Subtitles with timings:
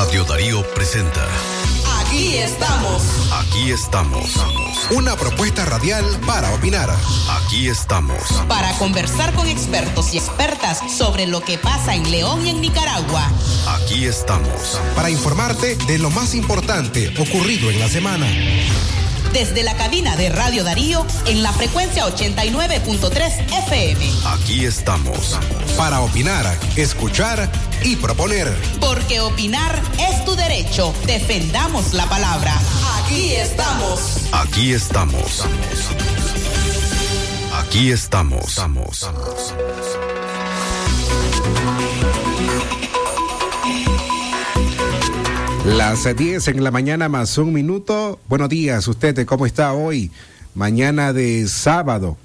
[0.00, 1.28] Radio Darío presenta.
[2.00, 3.02] Aquí estamos.
[3.34, 4.30] Aquí estamos.
[4.92, 6.88] Una propuesta radial para opinar.
[7.28, 8.22] Aquí estamos.
[8.48, 13.30] Para conversar con expertos y expertas sobre lo que pasa en León y en Nicaragua.
[13.68, 14.80] Aquí estamos.
[14.96, 18.26] Para informarte de lo más importante ocurrido en la semana.
[19.32, 24.10] Desde la cabina de Radio Darío en la frecuencia 89.3 FM.
[24.26, 25.38] Aquí estamos.
[25.76, 27.50] Para opinar, escuchar
[27.84, 28.52] y proponer.
[28.80, 30.92] Porque opinar es tu derecho.
[31.06, 32.54] Defendamos la palabra.
[33.04, 34.16] Aquí estamos.
[34.32, 35.44] Aquí estamos.
[37.54, 38.58] Aquí estamos.
[45.76, 48.18] Las 10 en la mañana más un minuto.
[48.28, 50.10] Buenos días, usted, ¿cómo está hoy?
[50.54, 52.16] Mañana de sábado,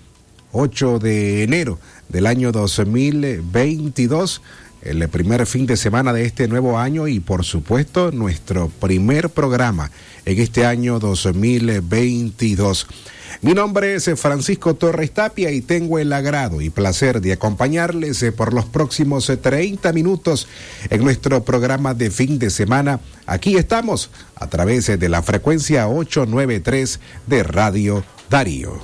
[0.52, 4.42] 8 de enero del año 2022,
[4.82, 9.92] el primer fin de semana de este nuevo año y por supuesto nuestro primer programa
[10.26, 12.88] en este año 2022.
[13.42, 18.32] Mi nombre es Francisco Torres Tapia y tengo el agrado y placer de acompañarles eh,
[18.32, 20.48] por los próximos 30 minutos
[20.90, 23.00] en nuestro programa de fin de semana.
[23.26, 28.80] Aquí estamos a través de la frecuencia 893 de Radio Darío.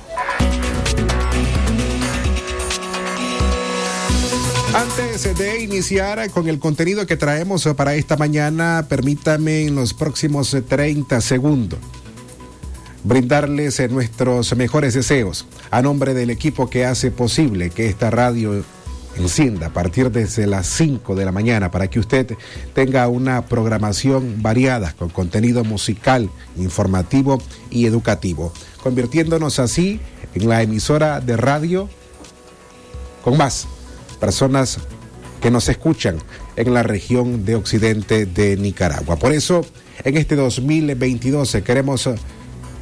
[4.74, 10.56] Antes de iniciar con el contenido que traemos para esta mañana, permítame en los próximos
[10.66, 11.78] 30 segundos
[13.04, 18.64] brindarles nuestros mejores deseos a nombre del equipo que hace posible que esta radio
[19.16, 22.34] encienda a partir desde las 5 de la mañana para que usted
[22.74, 30.00] tenga una programación variada con contenido musical, informativo y educativo, convirtiéndonos así
[30.34, 31.88] en la emisora de radio
[33.22, 33.66] con más
[34.18, 34.78] personas
[35.40, 36.18] que nos escuchan
[36.56, 39.16] en la región de occidente de Nicaragua.
[39.16, 39.66] Por eso,
[40.04, 42.08] en este 2022 queremos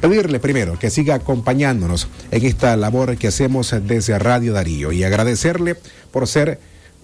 [0.01, 5.75] pedirle primero que siga acompañándonos en esta labor que hacemos desde Radio Darío y agradecerle
[6.11, 6.59] por ser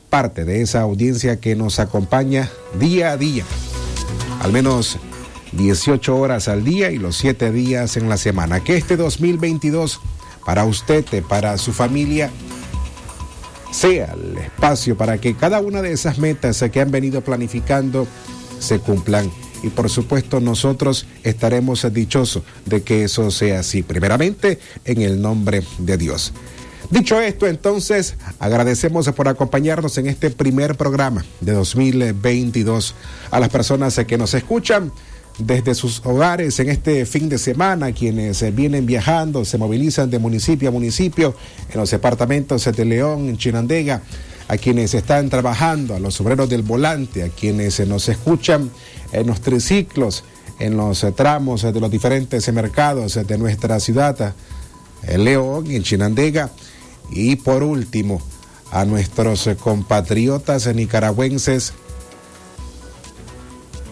[0.09, 2.49] parte de esa audiencia que nos acompaña
[2.79, 3.45] día a día,
[4.41, 4.97] al menos
[5.51, 8.63] 18 horas al día y los 7 días en la semana.
[8.63, 10.01] Que este 2022
[10.45, 12.31] para usted, para su familia,
[13.71, 18.07] sea el espacio para que cada una de esas metas que han venido planificando
[18.59, 19.29] se cumplan
[19.63, 25.63] y por supuesto nosotros estaremos dichosos de que eso sea así, primeramente en el nombre
[25.79, 26.33] de Dios.
[26.89, 32.95] Dicho esto, entonces, agradecemos por acompañarnos en este primer programa de 2022
[33.29, 34.93] a las personas que nos escuchan
[35.37, 40.69] desde sus hogares en este fin de semana, quienes vienen viajando, se movilizan de municipio
[40.69, 41.35] a municipio
[41.71, 44.01] en los departamentos de León, en Chinandega,
[44.47, 48.71] a quienes están trabajando, a los obreros del volante, a quienes nos escuchan
[49.11, 50.23] en los triciclos,
[50.59, 54.33] en los tramos de los diferentes mercados de nuestra ciudad,
[55.03, 56.51] en León, en Chinandega,
[57.11, 58.21] y por último,
[58.71, 61.73] a nuestros compatriotas nicaragüenses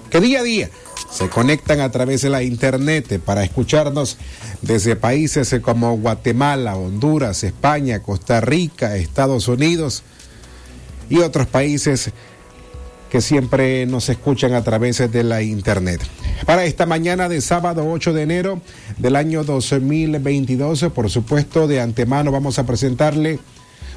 [0.10, 0.70] que día a día
[1.10, 4.18] se conectan a través de la internet para escucharnos
[4.62, 10.04] desde países como Guatemala, Honduras, España, Costa Rica, Estados Unidos
[11.10, 12.12] y otros países
[13.10, 16.02] que siempre nos escuchan a través de la internet.
[16.46, 18.62] Para esta mañana de sábado 8 de enero
[18.98, 23.40] del año 2022, por supuesto, de antemano vamos a presentarle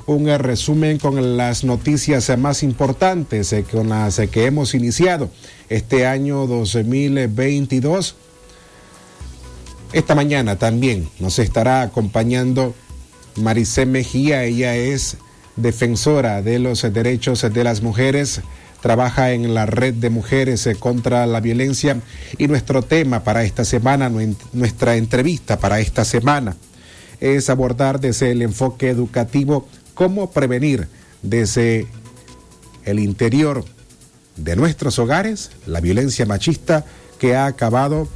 [0.06, 5.30] un resumen con las noticias más importantes eh, con las que hemos iniciado
[5.68, 8.16] este año 2022.
[9.92, 12.74] Esta mañana también nos estará acompañando
[13.36, 15.18] Maricé Mejía, ella es
[15.56, 18.40] defensora de los derechos de las mujeres,
[18.80, 22.00] trabaja en la red de mujeres eh, contra la violencia.
[22.36, 24.10] Y nuestro tema para esta semana,
[24.52, 26.56] nuestra entrevista para esta semana,
[27.20, 30.88] es abordar desde el enfoque educativo cómo prevenir
[31.22, 31.86] desde
[32.84, 33.64] el interior
[34.36, 36.84] de nuestros hogares la violencia machista
[37.18, 38.08] que ha acabado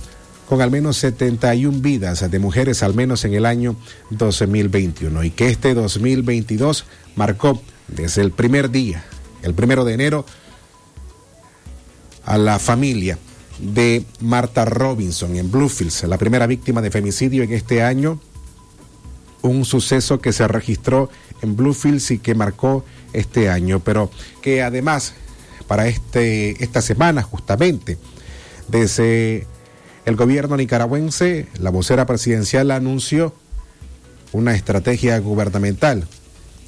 [0.49, 3.76] con al menos 71 vidas de mujeres al menos en el año
[4.11, 6.85] 2021 y que este 2022
[7.17, 9.05] marcó desde el primer día,
[9.43, 10.25] el primero de enero,
[12.24, 13.19] a la familia
[13.58, 18.20] de Marta Robinson en Bluefields, la primera víctima de femicidio en este año,
[19.42, 21.10] un suceso que se registró
[21.42, 24.10] en Bluefields y que marcó este año, pero
[24.40, 25.14] que además
[25.66, 27.98] para este, esta semana justamente,
[28.69, 29.46] desde
[30.04, 33.34] el gobierno nicaragüense, la vocera presidencial anunció
[34.32, 36.08] una estrategia gubernamental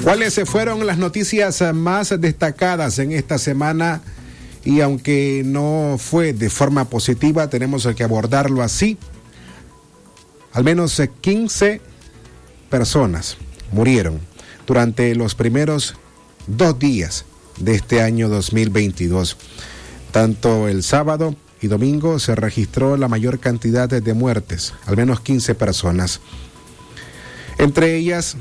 [0.02, 4.02] ¿Cuáles fueron las noticias más destacadas en esta semana?
[4.64, 8.96] Y aunque no fue de forma positiva, tenemos que abordarlo así.
[10.52, 11.80] Al menos 15
[12.70, 13.36] personas
[13.72, 14.20] murieron
[14.66, 15.96] durante los primeros
[16.46, 17.24] dos días
[17.58, 19.36] de este año 2022.
[20.12, 25.54] Tanto el sábado y domingo se registró la mayor cantidad de muertes, al menos 15
[25.54, 26.20] personas.
[27.58, 28.36] Entre ellas,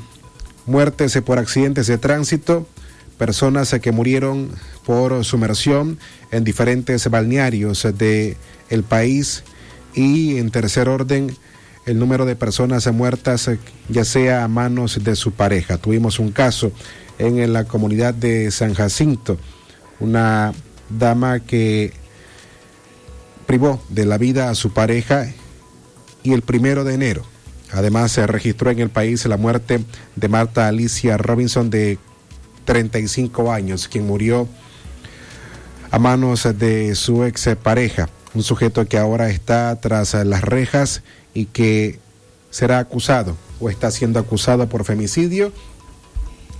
[0.66, 2.66] muertes por accidentes de tránsito,
[3.18, 4.50] personas que murieron
[4.84, 5.98] por sumersión
[6.30, 8.36] en diferentes balnearios de
[8.70, 9.44] el país.
[9.94, 11.36] Y en tercer orden
[11.86, 13.50] el número de personas muertas
[13.88, 15.78] ya sea a manos de su pareja.
[15.78, 16.72] Tuvimos un caso
[17.18, 19.38] en la comunidad de San Jacinto,
[20.00, 20.52] una
[20.88, 21.92] dama que
[23.46, 25.26] privó de la vida a su pareja
[26.22, 27.24] y el primero de enero.
[27.72, 29.84] Además, se registró en el país la muerte
[30.16, 31.98] de Marta Alicia Robinson de
[32.64, 34.48] 35 años, quien murió
[35.90, 41.02] a manos de su ex pareja, un sujeto que ahora está tras las rejas
[41.34, 41.98] y que
[42.50, 45.52] será acusado o está siendo acusado por femicidio.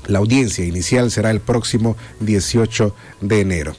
[0.06, 3.77] La audiencia inicial será el próximo 18 de enero.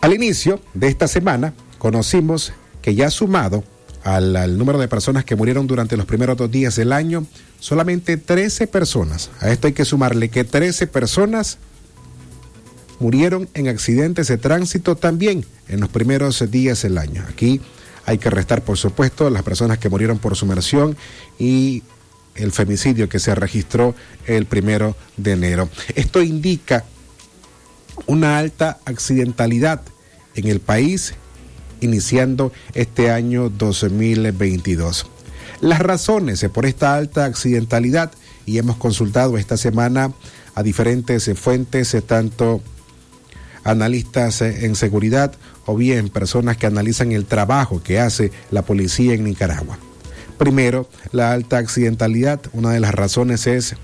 [0.00, 3.64] Al inicio de esta semana conocimos que ya sumado
[4.04, 7.26] al, número de personas que murieron durante los primeros dos días del año,
[7.60, 9.30] solamente 13 personas.
[9.40, 11.58] A esto hay que sumarle que 13 personas
[12.98, 17.24] murieron en accidentes de tránsito también en los primeros días del año.
[17.28, 17.60] Aquí
[18.04, 20.96] hay que restar, por supuesto, las personas que murieron por sumersión
[21.38, 21.82] y
[22.34, 23.94] el femicidio que se registró
[24.26, 25.68] el primero de enero.
[25.94, 26.84] Esto indica
[28.06, 29.82] una alta accidentalidad
[30.34, 31.14] en el país
[31.80, 35.06] iniciando este año 2022.
[35.60, 38.12] Las razones por esta alta accidentalidad,
[38.44, 40.12] y hemos consultado esta semana
[40.54, 42.62] a diferentes fuentes, tanto
[43.64, 49.24] analistas en seguridad o bien personas que analizan el trabajo que hace la policía en
[49.24, 49.78] Nicaragua.
[50.38, 53.74] Primero, la alta accidentalidad, una de las razones es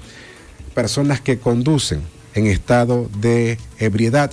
[0.75, 2.03] personas que conducen
[2.35, 4.31] en estado de ebriedad.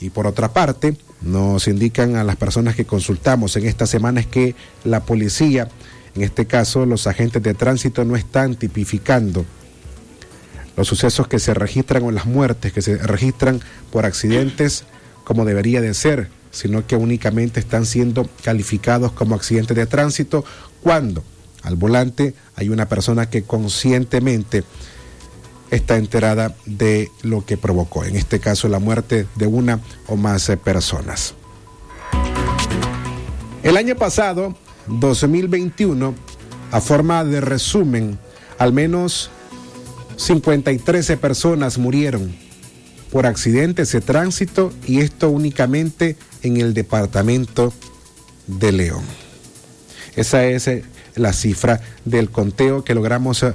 [0.00, 4.54] Y por otra parte, nos indican a las personas que consultamos en esta semana que
[4.84, 5.68] la policía,
[6.14, 9.44] en este caso los agentes de tránsito, no están tipificando
[10.76, 13.60] los sucesos que se registran o las muertes que se registran
[13.90, 14.84] por accidentes
[15.24, 20.44] como debería de ser, sino que únicamente están siendo calificados como accidentes de tránsito
[20.82, 21.22] cuando
[21.62, 24.64] al volante hay una persona que conscientemente
[25.70, 30.50] está enterada de lo que provocó, en este caso la muerte de una o más
[30.64, 31.34] personas.
[33.62, 34.56] El año pasado,
[34.98, 36.14] 2021,
[36.72, 38.18] a forma de resumen,
[38.58, 39.30] al menos
[40.16, 42.34] 53 personas murieron
[43.10, 47.72] por accidentes de tránsito y esto únicamente en el departamento
[48.46, 49.04] de León.
[50.16, 50.84] Esa es eh,
[51.16, 53.54] la cifra del conteo que logramos eh,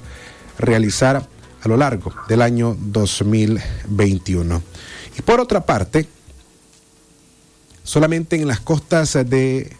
[0.57, 1.27] realizar
[1.61, 4.61] a lo largo del año 2021.
[5.17, 6.07] Y por otra parte,
[7.83, 9.75] solamente en las costas de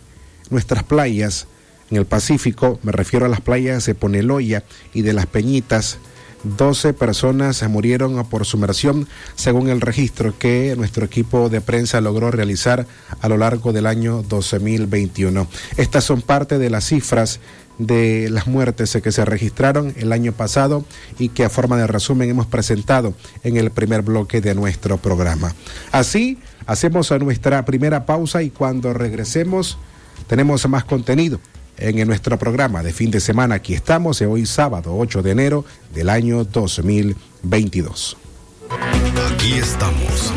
[0.51, 1.47] nuestras playas,
[1.91, 5.99] en el Pacífico, me refiero a las playas de Poneloya y de las Peñitas,
[6.43, 12.85] 12 personas murieron por sumersión, según el registro que nuestro equipo de prensa logró realizar
[13.19, 15.47] a lo largo del año 2021.
[15.77, 17.39] Estas son parte de las cifras
[17.77, 20.85] de las muertes que se registraron el año pasado
[21.19, 25.53] y que a forma de resumen hemos presentado en el primer bloque de nuestro programa.
[25.91, 26.37] Así,
[26.67, 29.77] hacemos nuestra primera pausa y cuando regresemos
[30.27, 31.39] tenemos más contenido
[31.77, 33.55] en nuestro programa de fin de semana.
[33.55, 38.17] Aquí estamos, de hoy sábado 8 de enero del año 2022.
[39.31, 40.34] Aquí estamos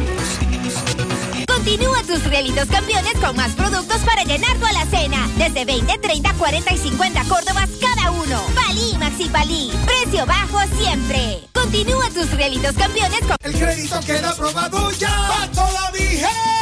[1.68, 5.28] Continúa tus realitos campeones con más productos para llenar tu alacena.
[5.36, 8.42] Desde 20, 30, 40 y 50 Córdobas cada uno.
[8.54, 9.70] Palí, Maxi Palí.
[9.84, 11.40] Precio bajo siempre.
[11.52, 13.36] Continúa tus realitos campeones con...
[13.42, 15.10] El crédito queda aprobado ya.
[15.10, 16.57] ¡Va toda vigente!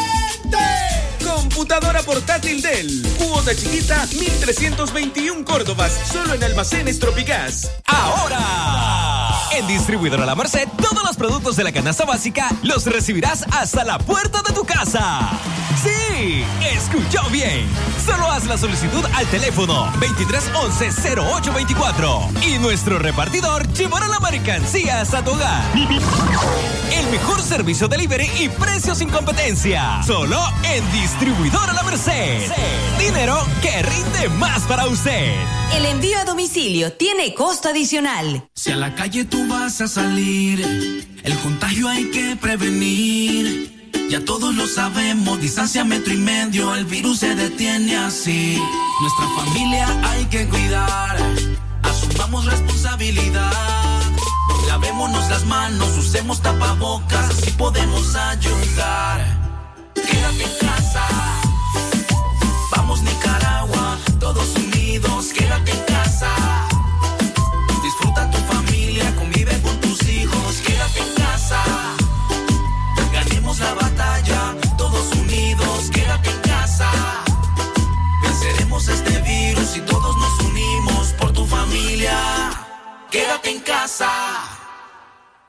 [1.66, 3.02] Computadora portátil Dell.
[3.18, 5.92] Cuota chiquita, 1321 Córdobas.
[6.12, 7.72] Solo en almacenes Tropigás.
[7.86, 9.15] Ahora.
[9.52, 13.98] En Distribuidora La Merced, todos los productos de la canasta básica los recibirás hasta la
[13.98, 15.30] puerta de tu casa.
[15.82, 17.66] Sí, escuchó bien.
[18.04, 25.32] Solo haz la solicitud al teléfono 2311-0824 y nuestro repartidor llevará la mercancía hasta tu
[25.32, 25.62] hogar.
[26.92, 30.02] El mejor servicio delivery y precios sin competencia.
[30.06, 32.50] Solo en Distribuidora La Merced.
[32.98, 35.34] Dinero que rinde más para usted.
[35.74, 38.48] El envío a domicilio tiene costo adicional.
[38.54, 40.56] Si a la calle tú vas a salir,
[41.22, 43.92] el contagio hay que prevenir.
[44.10, 48.58] Ya todos lo sabemos, distancia metro y medio, el virus se detiene así.
[49.02, 51.16] Nuestra familia hay que cuidar,
[51.82, 54.00] asumamos responsabilidad.
[54.68, 59.18] Lavémonos las manos, usemos tapabocas, así podemos ayudar.
[59.94, 61.06] Quédate en casa,
[62.74, 64.65] vamos Nicaragua, todos unidos,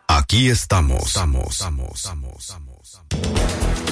[0.07, 1.07] Aquí estamos.
[1.07, 3.86] Estamos, estamos, estamos, estamos.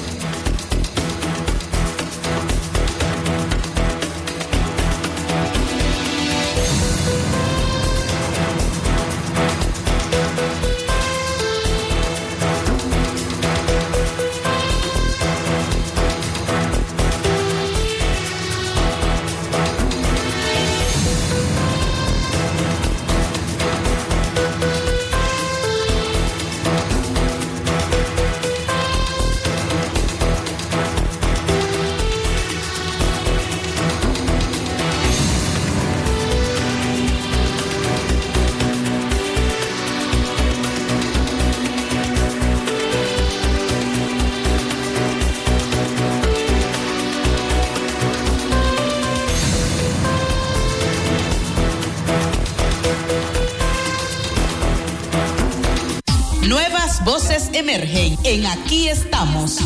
[57.55, 59.59] Emergen en Aquí estamos.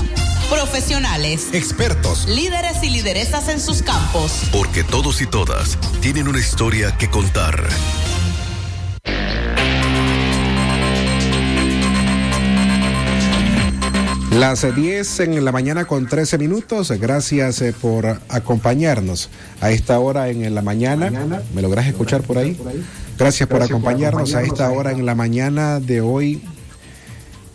[0.49, 4.43] Profesionales, Expertos, líderes y lideresas en sus campos.
[4.51, 7.63] Porque todos y todas tienen una historia que contar.
[14.31, 16.91] Las 10 en la mañana con 13 minutos.
[16.91, 19.29] Gracias eh, por acompañarnos
[19.61, 21.11] a esta hora en la mañana.
[21.53, 22.57] ¿Me logras escuchar por ahí?
[23.17, 26.41] Gracias por acompañarnos a esta hora en la mañana de hoy,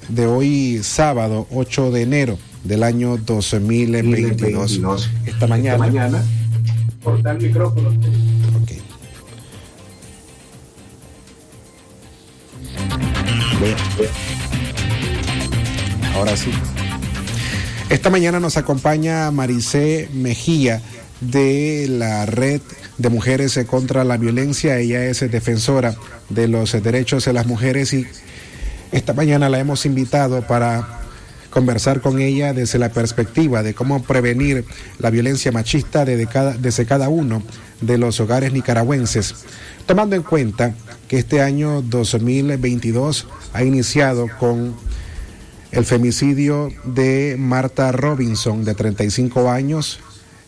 [0.08, 5.10] de hoy sábado 8 de enero del año 2022.
[5.26, 6.22] Esta mañana.
[7.02, 7.90] Corta el micrófono.
[16.14, 16.50] Ahora sí.
[17.90, 20.80] Esta mañana nos acompaña Maricé Mejía
[21.20, 22.60] de la Red
[22.98, 24.78] de Mujeres contra la Violencia.
[24.78, 25.94] Ella es defensora
[26.28, 28.06] de los derechos de las mujeres y
[28.94, 31.00] esta mañana la hemos invitado para
[31.50, 34.64] conversar con ella desde la perspectiva de cómo prevenir
[35.00, 37.42] la violencia machista desde cada, uno
[37.80, 39.34] de los hogares nicaragüenses,
[39.86, 40.76] tomando en cuenta
[41.08, 44.76] que este año 2022 ha iniciado con
[45.72, 49.98] el femicidio de Marta Robinson, de 35 años,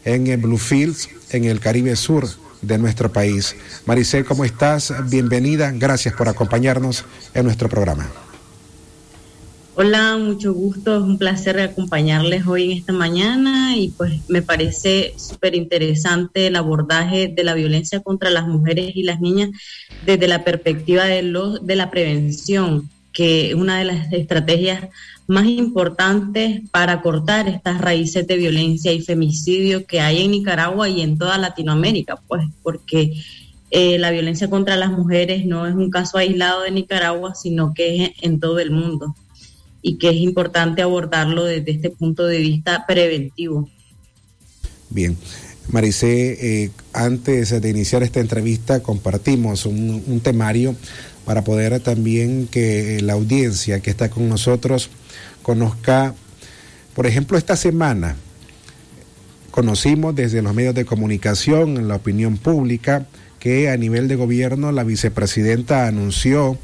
[0.04, 2.28] en el Bluefields, en el Caribe Sur
[2.62, 3.56] de nuestro país.
[3.86, 4.94] Maricel, ¿cómo estás?
[5.10, 5.72] Bienvenida.
[5.72, 8.08] Gracias por acompañarnos en nuestro programa.
[9.78, 15.12] Hola, mucho gusto, es un placer acompañarles hoy en esta mañana y pues me parece
[15.18, 19.50] súper interesante el abordaje de la violencia contra las mujeres y las niñas
[20.06, 24.88] desde la perspectiva de, lo, de la prevención, que es una de las estrategias
[25.26, 31.02] más importantes para cortar estas raíces de violencia y femicidio que hay en Nicaragua y
[31.02, 33.12] en toda Latinoamérica, pues porque
[33.70, 38.04] eh, la violencia contra las mujeres no es un caso aislado de Nicaragua, sino que
[38.04, 39.14] es en todo el mundo
[39.82, 43.68] y que es importante abordarlo desde este punto de vista preventivo.
[44.90, 45.16] Bien.
[45.68, 50.76] Maricé, eh, antes de iniciar esta entrevista compartimos un, un, temario
[51.24, 54.90] para poder también que la audiencia que está con nosotros
[55.42, 56.14] conozca
[56.94, 58.16] Por ejemplo, esta semana
[59.50, 63.06] conocimos desde los medios de comunicación, en la opinión pública,
[63.38, 66.58] que a nivel de gobierno la vicepresidenta anunció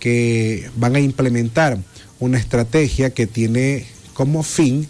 [0.00, 1.78] que van a implementar
[2.24, 4.88] una estrategia que tiene como fin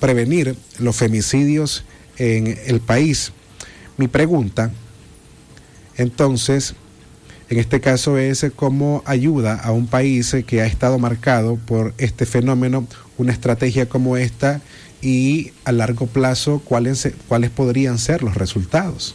[0.00, 1.84] prevenir los femicidios
[2.18, 3.32] en el país.
[3.96, 4.70] Mi pregunta,
[5.96, 6.74] entonces,
[7.48, 12.26] en este caso es cómo ayuda a un país que ha estado marcado por este
[12.26, 14.60] fenómeno una estrategia como esta
[15.00, 19.14] y a largo plazo cuáles, cuáles podrían ser los resultados.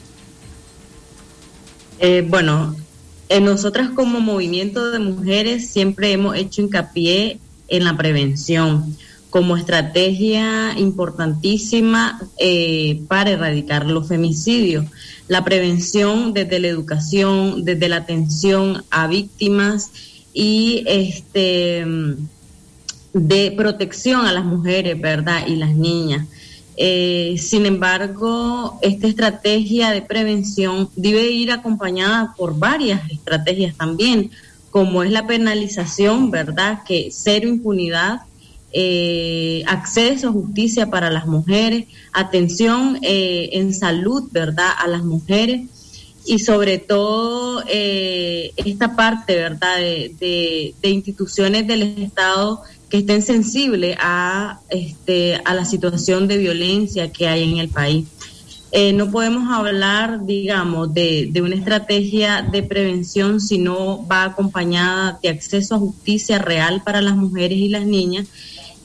[1.99, 2.75] Eh, bueno,
[3.29, 8.97] en nosotras como movimiento de mujeres siempre hemos hecho hincapié en la prevención
[9.29, 14.85] como estrategia importantísima eh, para erradicar los femicidios.
[15.27, 19.91] La prevención desde la educación, desde la atención a víctimas
[20.33, 21.85] y este
[23.13, 25.45] de protección a las mujeres, ¿verdad?
[25.47, 26.27] Y las niñas.
[26.81, 34.31] Eh, sin embargo, esta estrategia de prevención debe ir acompañada por varias estrategias también,
[34.71, 36.83] como es la penalización, ¿verdad?
[36.87, 38.21] Que cero impunidad,
[38.71, 44.71] eh, acceso a justicia para las mujeres, atención eh, en salud, ¿verdad?
[44.77, 45.67] A las mujeres
[46.25, 49.79] y sobre todo esta parte, ¿verdad?
[49.79, 57.27] de instituciones del Estado que estén sensibles a, este, a la situación de violencia que
[57.27, 58.07] hay en el país.
[58.71, 65.19] Eh, no podemos hablar, digamos, de, de, una estrategia de prevención si no va acompañada
[65.23, 68.27] de acceso a justicia real para las mujeres y las niñas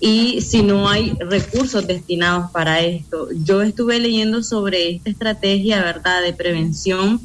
[0.01, 3.29] y si no hay recursos destinados para esto.
[3.45, 7.21] Yo estuve leyendo sobre esta estrategia, ¿verdad?, de prevención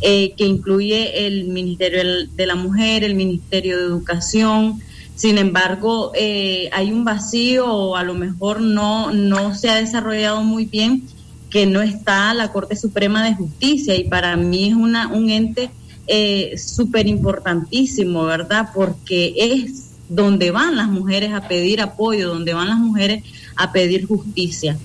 [0.00, 4.80] eh, que incluye el Ministerio de la Mujer, el Ministerio de Educación,
[5.20, 10.42] sin embargo, eh, hay un vacío o a lo mejor no, no se ha desarrollado
[10.42, 11.02] muy bien
[11.50, 15.68] que no está la Corte Suprema de Justicia y para mí es una, un ente
[16.06, 18.70] eh, súper importantísimo, ¿verdad?
[18.74, 23.22] Porque es donde van las mujeres a pedir apoyo, donde van las mujeres
[23.56, 24.78] a pedir justicia.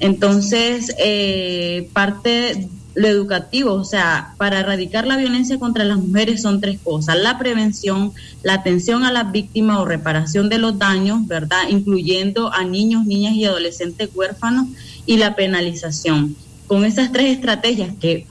[0.00, 6.60] Entonces, eh, parte lo educativo, o sea, para erradicar la violencia contra las mujeres son
[6.60, 11.68] tres cosas, la prevención, la atención a las víctimas o reparación de los daños, ¿verdad?
[11.70, 14.68] Incluyendo a niños, niñas y adolescentes huérfanos
[15.06, 16.36] y la penalización.
[16.66, 18.26] Con esas tres estrategias que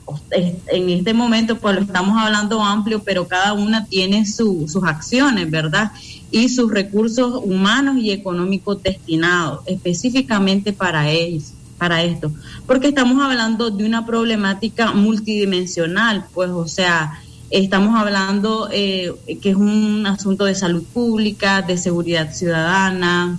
[0.72, 5.92] en este momento pues lo estamos hablando amplio, pero cada una tiene sus acciones, ¿verdad?
[6.30, 12.30] Y sus recursos humanos y económicos destinados específicamente para ellos para esto,
[12.64, 19.56] porque estamos hablando de una problemática multidimensional, pues, o sea, estamos hablando eh, que es
[19.56, 23.36] un asunto de salud pública, de seguridad ciudadana,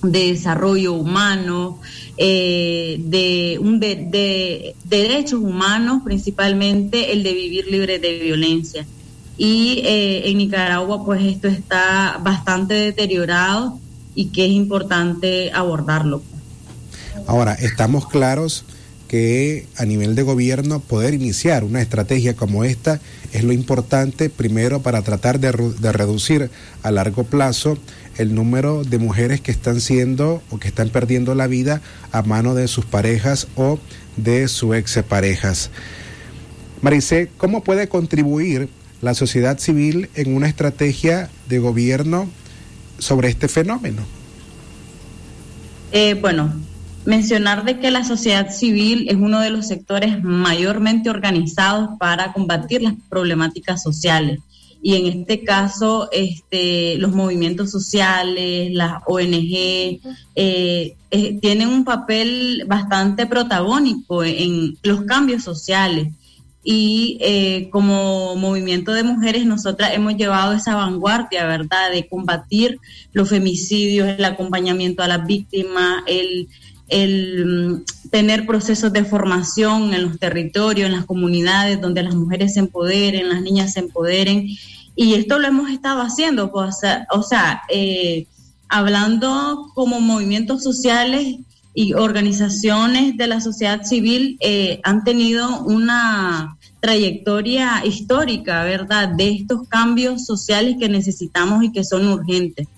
[0.00, 1.80] de desarrollo humano,
[2.16, 8.86] eh, de, derechos humanos, principalmente el de vivir libre de violencia.
[9.36, 13.80] Y eh, en Nicaragua, pues esto está bastante deteriorado
[14.14, 16.22] y que es importante abordarlo.
[17.26, 18.64] Ahora, estamos claros
[19.08, 23.00] que a nivel de gobierno poder iniciar una estrategia como esta
[23.32, 26.50] es lo importante primero para tratar de, reducir
[26.82, 27.78] a largo plazo
[28.16, 32.54] el número de mujeres que están siendo o que están perdiendo la vida a mano
[32.54, 33.78] de sus parejas o
[34.16, 35.70] de sus exparejas.
[36.80, 38.68] Maricé, ¿cómo puede contribuir
[39.02, 42.28] la sociedad civil en una estrategia de gobierno
[42.98, 44.02] sobre este fenómeno?
[45.92, 46.52] Eh, bueno,
[47.06, 52.82] mencionar de que la sociedad civil es uno de los sectores mayormente organizados para combatir
[52.82, 54.40] las problemáticas sociales.
[54.82, 60.00] Y en este caso, este, los movimientos sociales, las ONG,
[60.34, 66.12] eh, eh, tienen un papel bastante protagónico en los cambios sociales.
[66.62, 72.78] Y eh, como movimiento de mujeres, nosotras hemos llevado esa vanguardia, ¿verdad?, de combatir
[73.12, 76.48] los femicidios, el acompañamiento a las víctimas, el
[76.88, 82.54] el mm, tener procesos de formación en los territorios, en las comunidades, donde las mujeres
[82.54, 84.48] se empoderen, las niñas se empoderen.
[84.94, 86.76] Y esto lo hemos estado haciendo, pues,
[87.10, 88.26] o sea, eh,
[88.68, 91.36] hablando como movimientos sociales
[91.74, 99.68] y organizaciones de la sociedad civil eh, han tenido una trayectoria histórica, ¿verdad?, de estos
[99.68, 102.68] cambios sociales que necesitamos y que son urgentes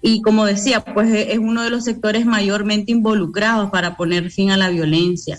[0.00, 4.50] y como decía, pues e-, es uno de los sectores mayormente involucrados para poner fin
[4.50, 5.38] a la violencia.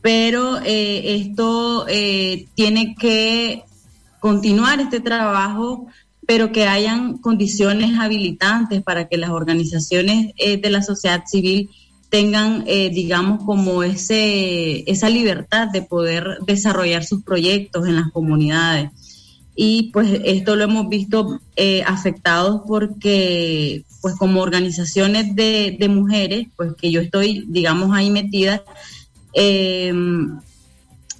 [0.00, 3.64] Pero eh, esto eh, tiene que
[4.20, 5.86] continuar este trabajo
[6.26, 11.68] pero que hayan condiciones habilitantes para que las organizaciones eh, de la sociedad civil
[12.08, 18.90] tengan, eh, digamos, como ese, esa libertad de poder desarrollar sus proyectos en las comunidades.
[19.54, 26.48] Y pues esto lo hemos visto eh, afectados porque, pues como organizaciones de, de, mujeres,
[26.56, 28.62] pues que yo estoy, digamos, ahí metida,
[29.34, 29.92] eh,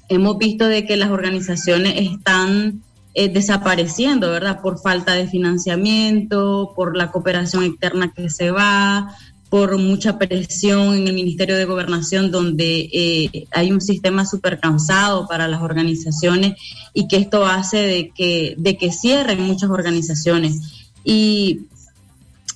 [0.09, 2.83] hemos visto de que las organizaciones están
[3.15, 4.63] eh, desapareciendo, ¿verdad?
[4.63, 9.15] Por falta de financiamiento, por la cooperación externa que se va,
[9.53, 15.29] por mucha presión en el Ministerio de Gobernación, donde eh, hay un sistema súper cansado
[15.29, 16.55] para las organizaciones
[16.95, 20.87] y que esto hace de que, de que cierren muchas organizaciones.
[21.05, 21.67] Y,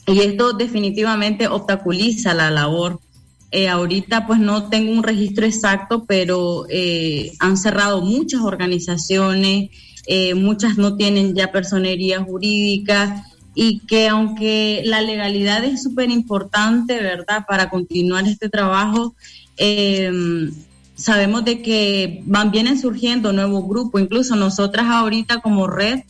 [0.06, 2.98] y esto definitivamente obstaculiza la labor.
[3.50, 9.68] Eh, ahorita pues no tengo un registro exacto, pero eh, han cerrado muchas organizaciones,
[10.34, 13.26] muchas no tienen ya personería jurídica
[13.58, 19.14] y que aunque la legalidad es súper importante, ¿verdad?, para continuar este trabajo,
[19.56, 20.12] eh,
[20.94, 26.00] sabemos de que van, vienen surgiendo nuevos grupos, incluso nosotras ahorita como red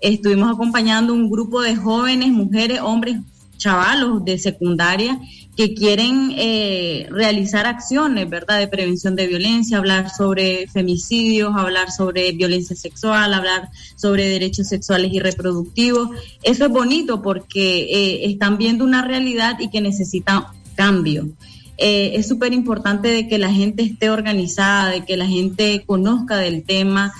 [0.00, 3.16] estuvimos acompañando un grupo de jóvenes, mujeres, hombres,
[3.60, 5.20] chavalos de secundaria
[5.56, 12.32] que quieren eh, realizar acciones, ¿verdad?, de prevención de violencia, hablar sobre femicidios, hablar sobre
[12.32, 16.08] violencia sexual, hablar sobre derechos sexuales y reproductivos.
[16.42, 20.44] Eso es bonito porque eh, están viendo una realidad y que necesitan
[20.76, 21.28] cambio.
[21.76, 26.38] Eh, es súper importante de que la gente esté organizada, de que la gente conozca
[26.38, 27.12] del tema,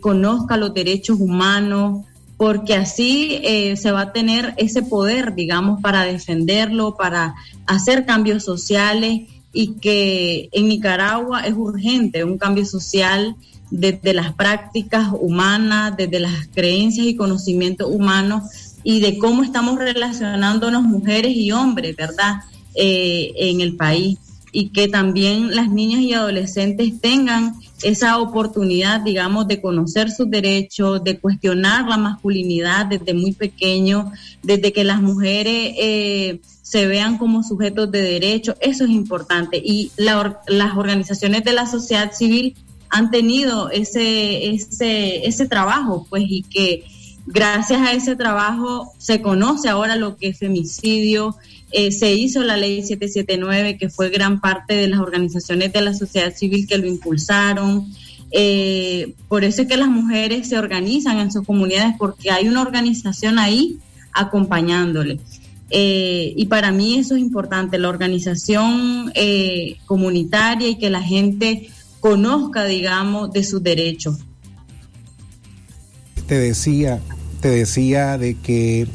[0.00, 2.04] conozca los derechos humanos,
[2.42, 8.42] porque así eh, se va a tener ese poder, digamos, para defenderlo, para hacer cambios
[8.42, 13.36] sociales y que en Nicaragua es urgente un cambio social
[13.70, 18.42] desde las prácticas humanas, desde las creencias y conocimientos humanos
[18.82, 22.38] y de cómo estamos relacionándonos mujeres y hombres, ¿verdad?
[22.74, 24.18] Eh, en el país
[24.52, 31.02] y que también las niñas y adolescentes tengan esa oportunidad, digamos, de conocer sus derechos,
[31.02, 34.12] de cuestionar la masculinidad desde muy pequeño,
[34.42, 39.60] desde que las mujeres eh, se vean como sujetos de derecho, eso es importante.
[39.62, 42.54] Y las organizaciones de la sociedad civil
[42.90, 46.84] han tenido ese, ese, ese trabajo, pues, y que
[47.26, 51.36] gracias a ese trabajo se conoce ahora lo que es femicidio,
[51.72, 55.94] eh, se hizo la ley 779, que fue gran parte de las organizaciones de la
[55.94, 57.86] sociedad civil que lo impulsaron.
[58.30, 62.60] Eh, por eso es que las mujeres se organizan en sus comunidades, porque hay una
[62.60, 63.78] organización ahí
[64.12, 65.18] acompañándole.
[65.70, 69.10] Eh, y para mí eso es importante, la organización
[69.86, 74.18] comunitaria y que la gente conozca, digamos, de sus derechos.
[76.26, 77.00] Te decía,
[77.40, 78.86] te decía de que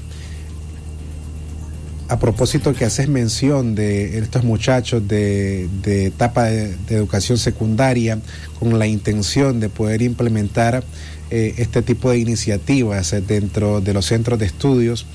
[2.09, 8.19] a propósito que haces mención de estos muchachos de, etapa de, de, educación secundaria
[8.59, 10.83] con la intención de poder implementar
[11.29, 15.05] eh, este tipo de iniciativas dentro de los centros de estudios,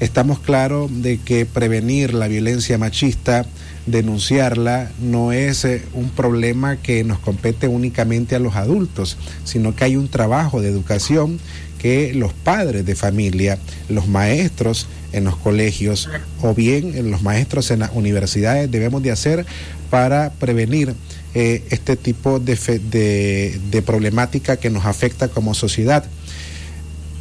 [0.00, 3.46] estamos claros de que prevenir la violencia machista,
[3.86, 9.84] denunciarla, no es eh, un problema que nos compete únicamente a los adultos, sino que
[9.84, 11.40] hay un trabajo de educación
[11.82, 16.08] que los padres de familia, los maestros, en los colegios
[16.40, 19.44] o bien en los maestros en las universidades debemos de hacer
[19.90, 20.94] para prevenir
[21.34, 22.56] eh, este tipo de,
[22.90, 26.04] de, de problemática que nos afecta como sociedad.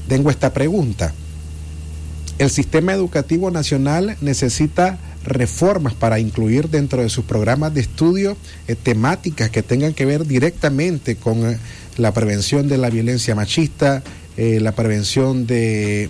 [0.08, 1.13] Tengo esta pregunta.
[2.38, 8.36] El sistema educativo nacional necesita reformas para incluir dentro de sus programas de estudio
[8.67, 11.58] eh, temáticas que tengan que ver directamente con eh,
[11.97, 14.02] la prevención de la violencia machista,
[14.37, 16.09] eh, la prevención de,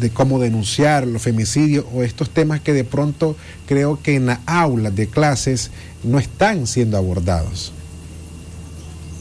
[0.00, 3.36] de cómo denunciar los femicidios o estos temas que de pronto
[3.66, 5.70] creo que en las aulas de clases
[6.02, 7.72] no están siendo abordados.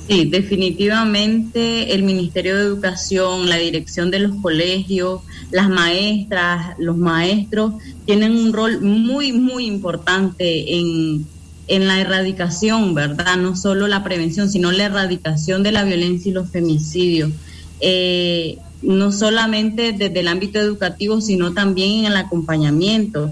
[0.08, 7.76] Sí, definitivamente el Ministerio de Educación, la dirección de los colegios, las maestras, los maestros
[8.06, 11.26] tienen un rol muy, muy importante en,
[11.68, 13.38] en la erradicación, ¿verdad?
[13.38, 17.32] No solo la prevención, sino la erradicación de la violencia y los femicidios.
[17.82, 23.32] Eh, no solamente desde el ámbito educativo, sino también en el acompañamiento.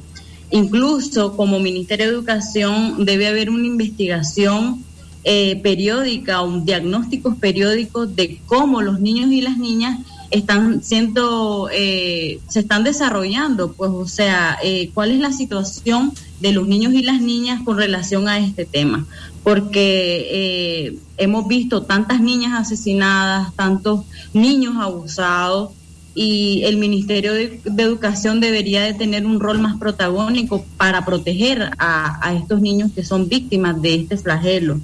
[0.51, 4.83] Incluso como Ministerio de Educación debe haber una investigación
[5.23, 9.99] eh, periódica, un diagnóstico periódico de cómo los niños y las niñas
[10.31, 16.53] están siendo, eh, se están desarrollando, pues, o sea, eh, cuál es la situación de
[16.53, 19.05] los niños y las niñas con relación a este tema,
[19.43, 25.71] porque eh, hemos visto tantas niñas asesinadas, tantos niños abusados,
[26.15, 32.33] y el Ministerio de, Educación debería de tener un rol más protagónico para proteger a,
[32.35, 34.81] estos niños que son víctimas de este flagelo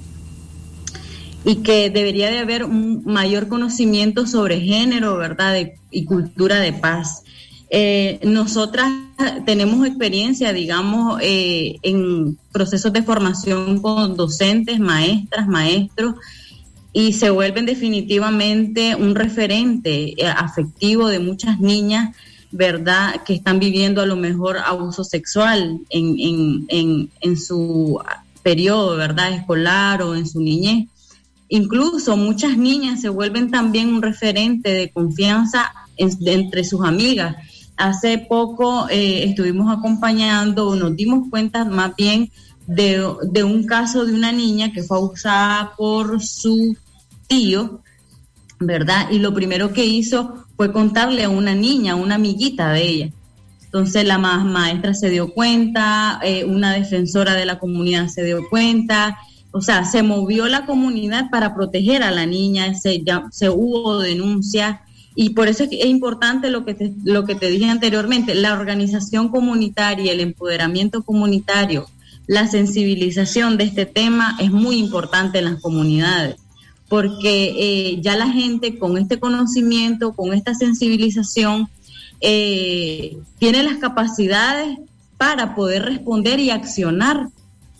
[1.44, 5.56] y que debería de haber un mayor conocimiento sobre género, ¿verdad?
[5.90, 7.22] y cultura de paz.
[7.68, 8.90] Eh, nosotras
[9.44, 16.14] tenemos experiencia, digamos, eh, en procesos de formación con docentes, maestras, maestros,
[16.92, 22.14] y se vuelven definitivamente un referente eh, afectivo de muchas niñas,
[22.52, 28.00] ¿verdad?, que están viviendo a lo mejor abuso sexual en, en, en, en su
[28.42, 30.88] periodo, ¿verdad?, escolar o en su niñez.
[31.48, 37.36] Incluso muchas niñas se vuelven también un referente de confianza entre sus amigas.
[37.76, 42.30] Hace poco eh, estuvimos acompañando, nos dimos cuenta más bien
[42.66, 46.76] de, de, un caso de una niña que fue abusada por su
[47.26, 47.80] tío,
[48.58, 49.10] ¿verdad?
[49.10, 53.10] Y lo primero que hizo fue contarle a una niña, a una amiguita de ella.
[53.64, 59.18] Entonces la maestra se dio cuenta, eh, una defensora de la comunidad se dio cuenta,
[59.50, 64.80] o sea, se movió la comunidad para proteger a la niña, se, se hubo denuncias
[65.16, 69.30] y por eso es, importante lo que, te, lo que te dije anteriormente, la organización
[69.30, 71.88] comunitaria, el empoderamiento comunitario,
[72.28, 76.36] la sensibilización de este tema es muy importante en las comunidades
[76.88, 81.68] porque eh, ya la gente con este conocimiento, con esta sensibilización,
[82.20, 84.78] eh, tiene las capacidades
[85.16, 87.28] para poder responder y accionar,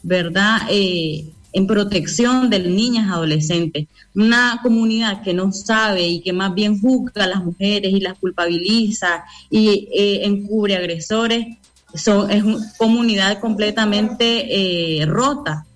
[0.02, 0.62] ¿verdad?
[0.70, 3.86] Eh, en protección de niñas adolescentes.
[4.14, 8.18] Una comunidad que no sabe y que más bien juzga a las mujeres y las
[8.18, 9.88] culpabiliza y
[10.24, 11.46] encubre agresores,
[11.94, 15.66] son, es una comunidad completamente rota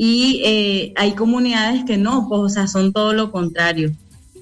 [0.00, 3.90] y eh, hay comunidades que no, pues, o sea, son todo lo contrario.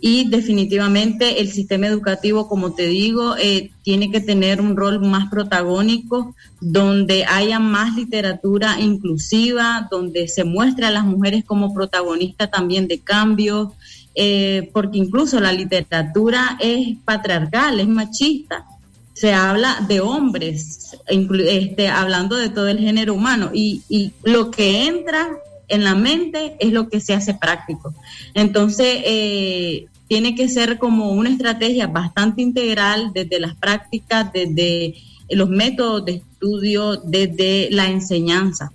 [0.00, 5.30] Y definitivamente el sistema educativo, como te digo, eh, tiene que tener un rol más
[5.30, 12.88] protagónico, donde haya más literatura inclusiva, donde se muestre a las mujeres como protagonistas también
[12.88, 13.74] de cambio,
[14.14, 18.66] eh, porque incluso la literatura es patriarcal, es machista.
[19.12, 24.86] Se habla de hombres, este, hablando de todo el género humano, y, y, lo que
[24.86, 25.30] entra
[25.68, 27.94] en la mente es lo que se hace práctico.
[28.34, 34.94] Entonces, eh, tiene que ser como una estrategia bastante integral desde las prácticas, desde
[35.30, 38.72] los métodos de estudio, desde la enseñanza,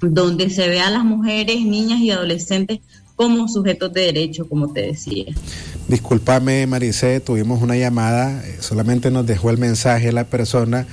[0.00, 2.80] donde se ve a las mujeres, niñas y adolescentes
[3.16, 5.26] como sujetos de derecho, como te decía.
[5.88, 10.86] Disculpame, Maricé, tuvimos una llamada, eh, solamente nos dejó el mensaje la persona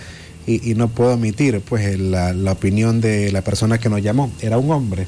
[0.47, 4.31] y, no puedo omitir pues la, opinión de la persona que nos llamó.
[4.41, 5.07] Era un hombre,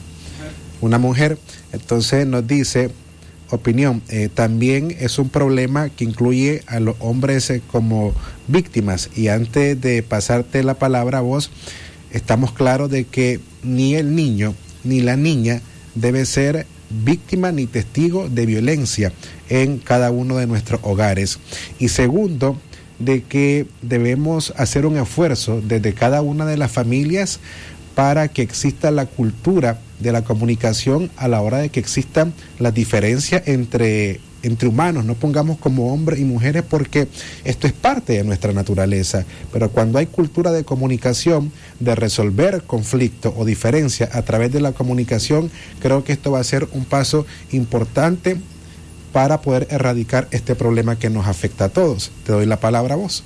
[0.82, 1.38] una mujer.
[1.72, 2.91] Entonces nos dice,
[3.50, 8.13] opinión, eh, también es un problema que incluye a los hombres eh, como
[8.48, 9.10] víctimas.
[9.15, 11.50] Y antes de pasarte la palabra a vos,
[12.12, 15.62] estamos claros de que ni el niño ni la niña
[15.96, 19.12] debe ser víctima ni testigo de violencia
[19.50, 21.39] en cada uno de nuestros hogares.
[21.80, 22.58] Y segundo,
[23.00, 27.40] de que debemos hacer un esfuerzo desde cada una de las familias
[27.96, 32.74] para que exista la cultura de la comunicación a la hora de que existan las
[32.74, 35.06] diferencias entre, entre humanos.
[35.06, 37.08] No pongamos como hombres y mujeres porque
[37.44, 39.26] esto es parte de nuestra naturaleza.
[39.52, 44.72] Pero cuando hay cultura de comunicación, de resolver conflictos o diferencias a través de la
[44.72, 48.38] comunicación, creo que esto va a ser un paso importante
[49.13, 52.12] para poder erradicar este problema que nos afecta a todos.
[52.26, 53.23] Te doy la palabra a vos.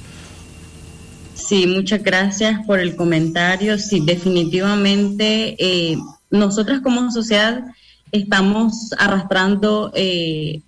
[1.34, 3.80] Sí, muchas gracias por el comentario.
[3.80, 5.98] Sí, definitivamente eh,
[6.30, 7.64] nosotras como sociedad
[8.12, 10.62] estamos arrastrando eh,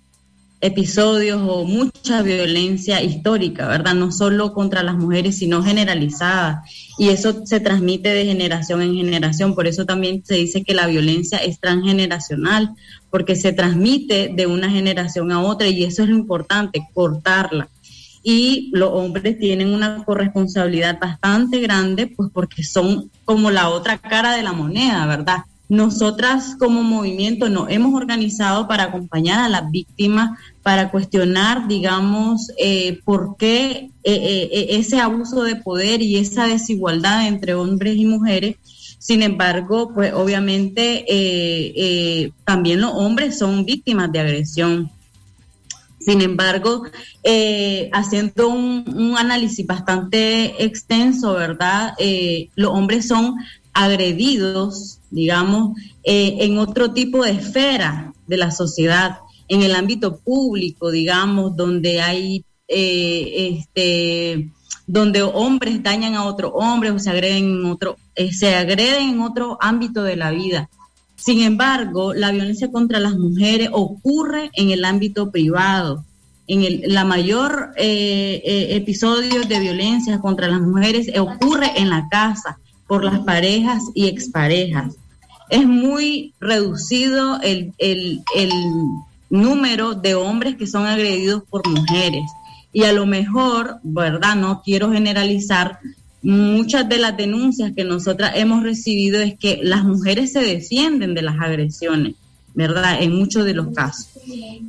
[0.62, 3.94] episodios o mucha violencia histórica, ¿verdad?
[3.94, 6.62] No solo contra las mujeres, sino generalizada.
[6.98, 9.54] Y eso se transmite de generación en generación.
[9.54, 12.70] Por eso también se dice que la violencia es transgeneracional,
[13.10, 17.68] porque se transmite de una generación a otra y eso es lo importante, cortarla.
[18.22, 24.36] Y los hombres tienen una corresponsabilidad bastante grande, pues porque son como la otra cara
[24.36, 25.44] de la moneda, ¿verdad?
[25.70, 32.98] Nosotras como movimiento nos hemos organizado para acompañar a las víctimas, para cuestionar, digamos, eh,
[33.04, 38.56] por qué eh, eh, ese abuso de poder y esa desigualdad entre hombres y mujeres.
[39.00, 41.04] Sin embargo, pues obviamente
[42.44, 44.90] también los hombres son víctimas de agresión.
[45.98, 46.84] Sin embargo,
[47.92, 51.94] haciendo un, un, análisis bastante extenso, ¿verdad?
[52.54, 53.36] los hombres son
[53.72, 60.90] agredidos, digamos, eh, en otro tipo de esfera de la sociedad, en el ámbito público,
[60.90, 64.48] digamos, donde hay eh, este,
[64.92, 69.20] donde hombres dañan a otros hombres o se agreden en otro, eh, se agreden en
[69.20, 70.68] otro ámbito de la vida.
[71.14, 76.04] Sin embargo, la violencia contra las mujeres ocurre en el ámbito privado.
[76.48, 82.58] En el, la mayor eh, episodio de violencia contra las mujeres ocurre en la casa
[82.88, 84.96] por las parejas y exparejas.
[85.50, 87.72] Es muy reducido el
[89.28, 92.24] número de hombres que son agredidos por mujeres.
[92.72, 94.36] Y a lo mejor, ¿verdad?
[94.36, 95.80] No quiero generalizar,
[96.22, 101.22] muchas de las denuncias que nosotras hemos recibido es que las mujeres se defienden de
[101.22, 102.14] las agresiones,
[102.54, 103.02] ¿verdad?
[103.02, 104.08] En muchos de los casos.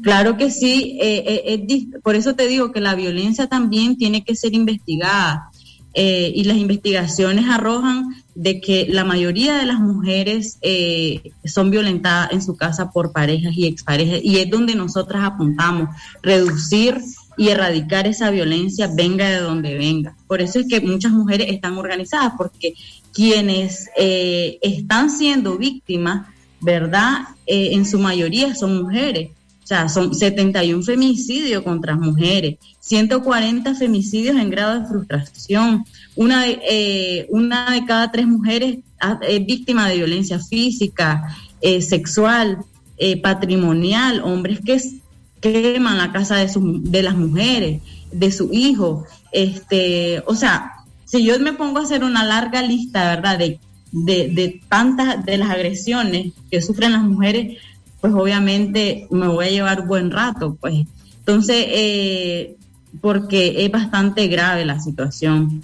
[0.02, 4.36] Claro que sí, eh, eh, por eso te digo que la violencia también tiene que
[4.36, 5.50] ser investigada.
[5.94, 10.58] Eh, y las investigaciones arrojan de que la mayoría de las mujeres
[11.44, 15.90] son violentadas en su casa por parejas y exparejas y es donde nosotras apuntamos,
[16.24, 17.02] reducir
[17.42, 20.16] y erradicar esa violencia venga de donde venga.
[20.28, 22.74] Por eso es que muchas mujeres están organizadas, porque
[23.14, 26.28] quienes eh, están siendo víctimas,
[26.60, 27.22] ¿verdad?
[27.48, 29.32] en su mayoría son mujeres
[29.72, 35.86] sea, son 71 femicidios contra mujeres, 140 femicidios en grado de frustración.
[36.16, 38.80] Una de, eh, una de cada tres mujeres
[39.28, 41.24] es víctima de violencia física,
[41.62, 42.58] eh, sexual,
[42.98, 44.82] eh, patrimonial, hombres que
[45.42, 49.06] queman la casa de, de las mujeres, de su hijo.
[49.32, 50.72] Este, o sea,
[51.06, 53.60] si yo me pongo a hacer una larga lista, ¿verdad?, de,
[53.92, 57.58] de, de tantas de las agresiones que sufren las mujeres,
[58.00, 60.86] pues obviamente me voy a llevar buen rato, pues.
[61.20, 62.56] Entonces, eh,
[63.00, 65.64] porque es bastante grave la situación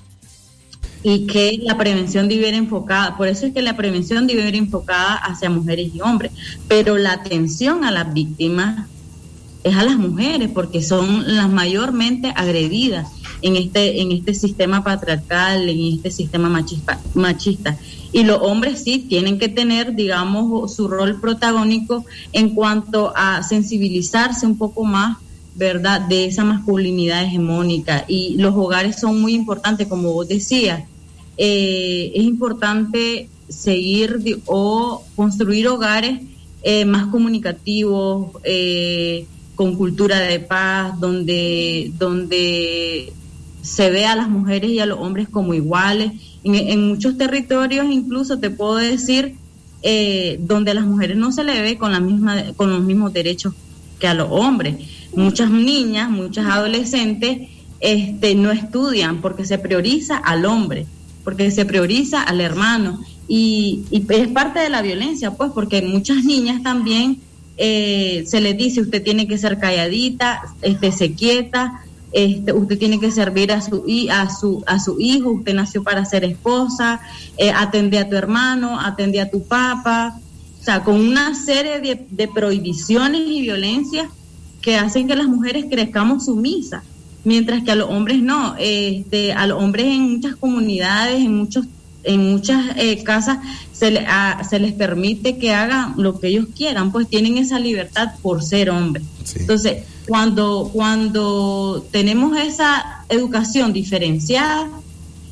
[1.04, 4.56] y que la prevención debe ir enfocada, por eso es que la prevención debe ir
[4.56, 6.32] enfocada hacia mujeres y hombres,
[6.68, 8.88] pero la atención a las víctimas
[9.68, 13.10] es a las mujeres porque son las mayormente agredidas
[13.42, 17.78] en este en este sistema patriarcal, en este sistema machista, machista
[18.12, 24.46] y los hombres sí tienen que tener, digamos, su rol protagónico en cuanto a sensibilizarse
[24.46, 25.18] un poco más,
[25.56, 28.06] ¿verdad?, de esa masculinidad hegemónica.
[28.08, 30.84] Y los hogares son muy importantes, como vos decías.
[31.38, 36.22] Eh, es importante seguir o construir hogares
[36.64, 39.26] eh, más comunicativos, eh,
[39.58, 43.12] con cultura de paz, donde, donde
[43.62, 46.14] se ve a las mujeres y a los hombres como iguales
[46.56, 49.36] en, muchos territorios incluso te puedo decir
[49.84, 53.14] eh, donde a las mujeres no se le ve con, la misma, con los mismos
[53.14, 53.54] derechos
[54.00, 54.76] que a los hombres.
[55.16, 60.86] Muchas niñas, muchas adolescentes este, no estudian porque se prioriza al hombre,
[61.24, 63.00] porque se prioriza al hermano.
[63.28, 67.20] Y, es parte de la violencia, pues, porque muchas niñas también
[67.58, 73.00] eh, se les dice usted tiene que ser calladita, este, se quieta, este, usted tiene
[73.00, 77.02] que servir a su, a su, a su hijo, usted nació para ser esposa,
[77.38, 80.20] eh, a tu hermano, atende a tu papá,
[80.60, 84.10] o sea, con una serie de, prohibiciones y violencias
[84.62, 86.84] que hacen que las mujeres crezcamos sumisas,
[87.24, 91.66] mientras que a los hombres no, este, a los hombres en muchas comunidades, en muchos
[92.08, 93.40] en muchas eh, casas
[93.72, 94.06] se,
[94.50, 98.70] se les permite que hagan lo que ellos quieran, pues tienen esa libertad por ser
[98.70, 99.06] hombres.
[99.36, 104.70] Entonces, cuando, cuando tenemos esa educación diferenciada,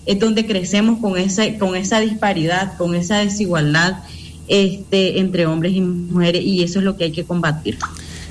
[0.06, 4.04] es donde crecemos con esa, con esa disparidad, con esa desigualdad
[4.48, 7.80] este, entre hombres y mujeres, y eso es lo que hay que combatir.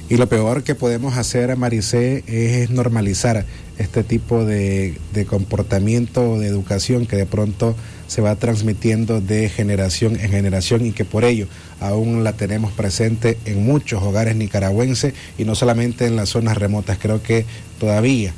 [0.09, 3.47] Y lo peor que podemos hacer, Maricé, es normalizar
[3.79, 7.75] este tipo de, de comportamiento, de educación que de pronto
[8.07, 11.49] se va transmitiendo de generación en generación y que por ello
[11.81, 16.99] aún la tenemos presente en muchos hogares nicaragüenses y no solamente en las zonas remotas.
[17.01, 17.47] Creo que
[17.81, 18.33] todavía,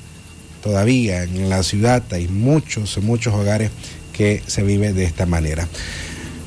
[0.63, 3.71] todavía en la ciudad hay muchos, muchos hogares
[4.13, 5.69] que se vive de esta manera.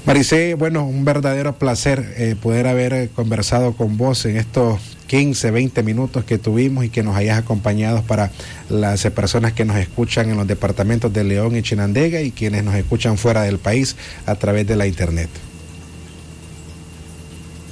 [0.05, 5.81] Maricé, bueno, un verdadero placer eh, poder haber conversado con vos en estos 15, 20
[5.81, 8.29] minutos que tuvimos y que nos hayas acompañado para
[8.69, 12.75] las personas que nos escuchan en los departamentos de León y Chinandega y quienes nos
[12.75, 13.95] escuchan fuera del país
[14.27, 15.29] a través de la internet.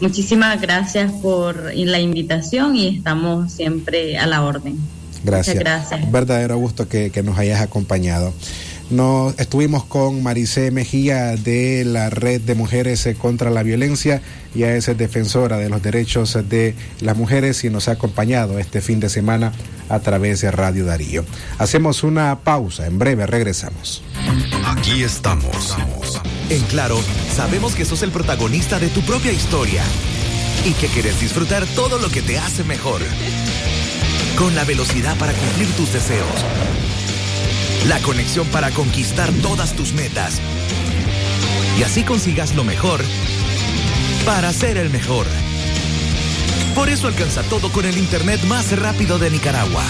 [0.01, 4.79] Muchísimas gracias por la invitación y estamos siempre a la orden.
[5.23, 5.59] Gracias.
[5.59, 6.03] gracias.
[6.03, 8.33] Un verdadero gusto que, que nos hayas acompañado.
[8.89, 14.21] Nos estuvimos con Maricé Mejía de la Red de Mujeres contra la Violencia,
[14.55, 19.01] ya es defensora de los derechos de las mujeres y nos ha acompañado este fin
[19.01, 19.51] de semana
[19.89, 21.25] a través de Radio Darío.
[21.57, 24.03] Hacemos una pausa, en breve regresamos.
[24.65, 25.75] Aquí estamos.
[26.49, 26.97] En Claro,
[27.35, 29.83] sabemos que sos el protagonista de tu propia historia
[30.65, 33.01] y que quieres disfrutar todo lo que te hace mejor.
[34.37, 36.27] con la velocidad para cumplir tus deseos,
[37.87, 40.41] la conexión para conquistar todas tus metas
[41.79, 43.01] y así consigas lo mejor
[44.25, 45.25] para ser el mejor.
[46.75, 49.83] Por eso alcanza todo con el Internet más rápido de Nicaragua.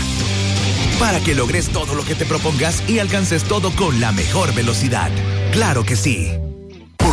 [1.00, 5.12] Para que logres todo lo que te propongas y alcances todo con la mejor velocidad.
[5.52, 6.32] Claro que sí.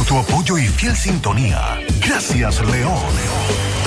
[0.06, 1.80] Tu apoyo y fiel sintonía.
[2.06, 2.92] Gracias, León.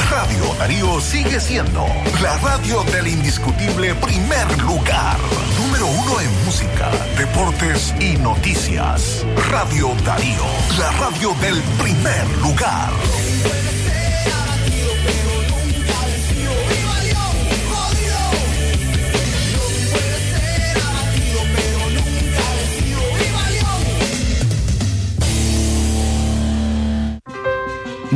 [0.09, 1.85] Radio Darío sigue siendo
[2.23, 5.17] la radio del indiscutible primer lugar.
[5.59, 9.25] Número uno en música, deportes y noticias.
[9.51, 10.45] Radio Darío,
[10.79, 12.89] la radio del primer lugar.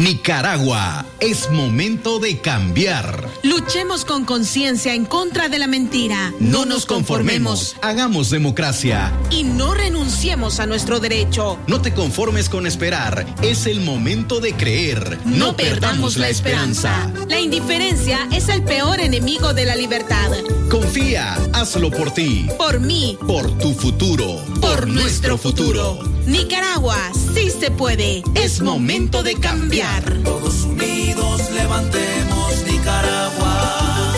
[0.01, 3.29] Nicaragua, es momento de cambiar.
[3.43, 6.33] Luchemos con conciencia en contra de la mentira.
[6.39, 9.13] No nos conformemos, hagamos democracia.
[9.29, 11.59] Y no renunciemos a nuestro derecho.
[11.67, 15.19] No te conformes con esperar, es el momento de creer.
[15.23, 17.13] No, perdamos la esperanza.
[17.29, 20.31] La indiferencia es el peor enemigo de la libertad.
[20.71, 22.47] Confía, hazlo por ti.
[22.57, 23.19] Por mí.
[23.27, 24.43] Por tu futuro.
[24.61, 25.99] Por, nuestro futuro.
[26.25, 26.97] Nicaragua,
[27.33, 28.23] sí se puede.
[28.35, 30.03] Es momento de cambiar.
[30.23, 34.13] Todos unidos levantemos Nicaragua.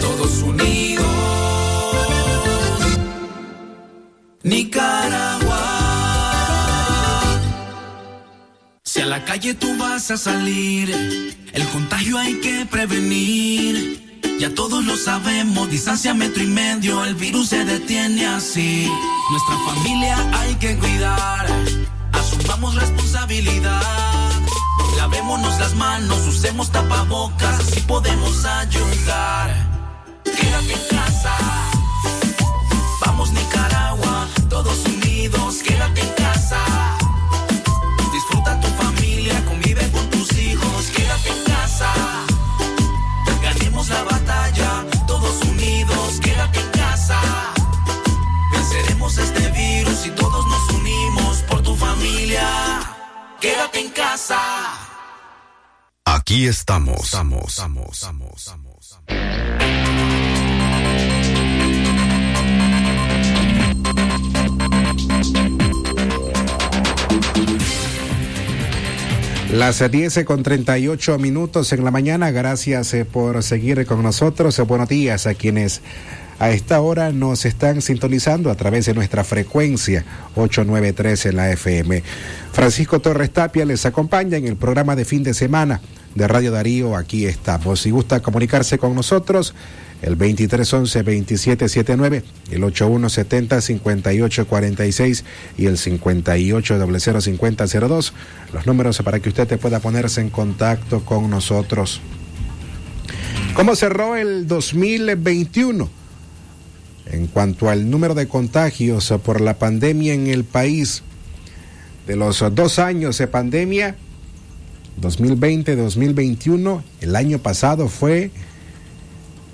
[0.00, 1.06] Todos unidos.
[4.42, 5.60] Nicaragua.
[8.82, 10.90] Si a la calle tú vas a salir,
[11.52, 14.03] el contagio hay que prevenir.
[14.38, 18.90] Ya todos lo sabemos, distancia metro y medio, el virus se detiene así.
[19.30, 21.46] Nuestra familia hay que cuidar,
[22.12, 23.80] asumamos responsabilidad.
[24.96, 29.54] Lavémonos las manos, usemos tapabocas, así podemos ayudar.
[30.24, 31.36] Quédate en casa.
[33.06, 37.03] Vamos Nicaragua, todos unidos, quédate en casa.
[49.16, 52.80] Venceremos este virus y todos nos unimos por tu familia.
[53.40, 54.38] Quédate en casa.
[56.04, 57.04] Aquí estamos.
[57.04, 58.74] Estamos, estamos, estamos, estamos.
[69.52, 72.32] Las 10 con 38 minutos en la mañana.
[72.32, 74.58] Gracias eh, por seguir con nosotros.
[74.58, 75.80] Eh, Buenos días a quienes
[76.38, 80.04] a esta hora nos están sintonizando a través de nuestra frecuencia
[80.34, 82.02] 893 en la FM.
[82.52, 85.80] Francisco Torres Tapia les acompaña en el programa de fin de semana
[86.14, 86.96] de Radio Darío.
[86.96, 87.80] Aquí estamos.
[87.80, 89.54] Si gusta comunicarse con nosotros,
[90.02, 95.24] el 2311-2779, el 8170-5846
[95.56, 98.12] y el 58005002.
[98.52, 102.00] Los números para que usted pueda ponerse en contacto con nosotros.
[103.54, 106.03] ¿Cómo cerró el 2021?
[107.06, 111.02] En cuanto al número de contagios por la pandemia en el país,
[112.06, 113.96] de los dos años de pandemia,
[115.00, 118.30] 2020-2021, el año pasado fue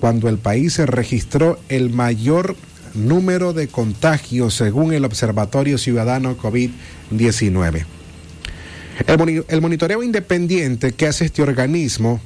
[0.01, 2.57] cuando el país registró el mayor
[2.94, 7.84] número de contagios según el Observatorio Ciudadano COVID-19.
[9.07, 12.20] El, monitoreo independiente que hace este organismo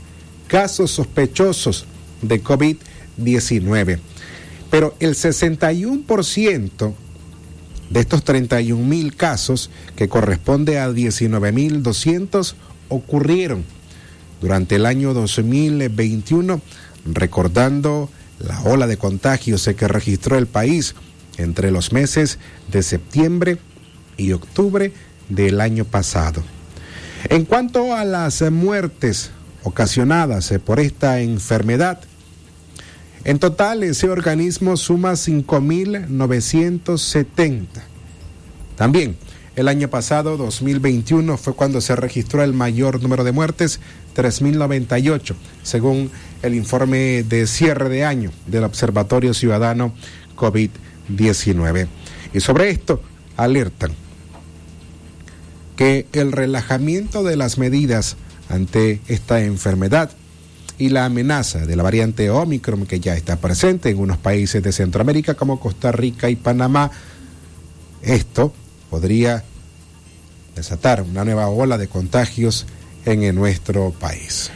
[0.46, 1.84] casos sospechosos
[2.22, 3.98] de COVID-19.
[4.70, 6.94] Pero el 61%
[7.90, 12.54] de estos 31 mil casos, que corresponde a 19.200,
[12.88, 13.64] ocurrieron
[14.40, 16.61] durante el año 2021,
[17.06, 20.94] recordando la ola de contagios que registró el país
[21.39, 22.39] entre los meses
[22.70, 23.59] de septiembre
[24.16, 24.93] y octubre
[25.28, 26.43] del año pasado.
[27.30, 29.30] En cuanto a las muertes
[29.62, 32.01] ocasionadas por esta enfermedad,
[33.24, 37.66] en total, ese organismo suma 5.970.
[38.76, 39.16] También,
[39.57, 43.80] el año pasado, 2021, fue cuando se registró el mayor número de muertes,
[44.16, 45.34] 3.098,
[45.64, 46.12] según
[46.43, 49.93] el informe de cierre de año del Observatorio Ciudadano
[50.36, 50.88] COVID-19.
[52.32, 53.02] Y sobre esto,
[53.36, 53.92] alertan
[55.76, 58.16] que el relajamiento de las medidas
[58.48, 60.11] ante esta enfermedad
[60.78, 64.72] y la amenaza de la variante Omicron que ya está presente en unos países de
[64.72, 66.90] Centroamérica como Costa Rica y Panamá.
[68.02, 68.52] Esto
[68.90, 69.44] podría
[70.54, 72.66] desatar una nueva ola de contagios
[73.04, 74.50] en nuestro país.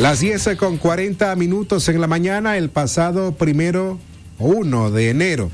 [0.00, 3.98] Las 10 con 40 minutos en la mañana, el pasado primero
[4.38, 5.50] 1 de enero.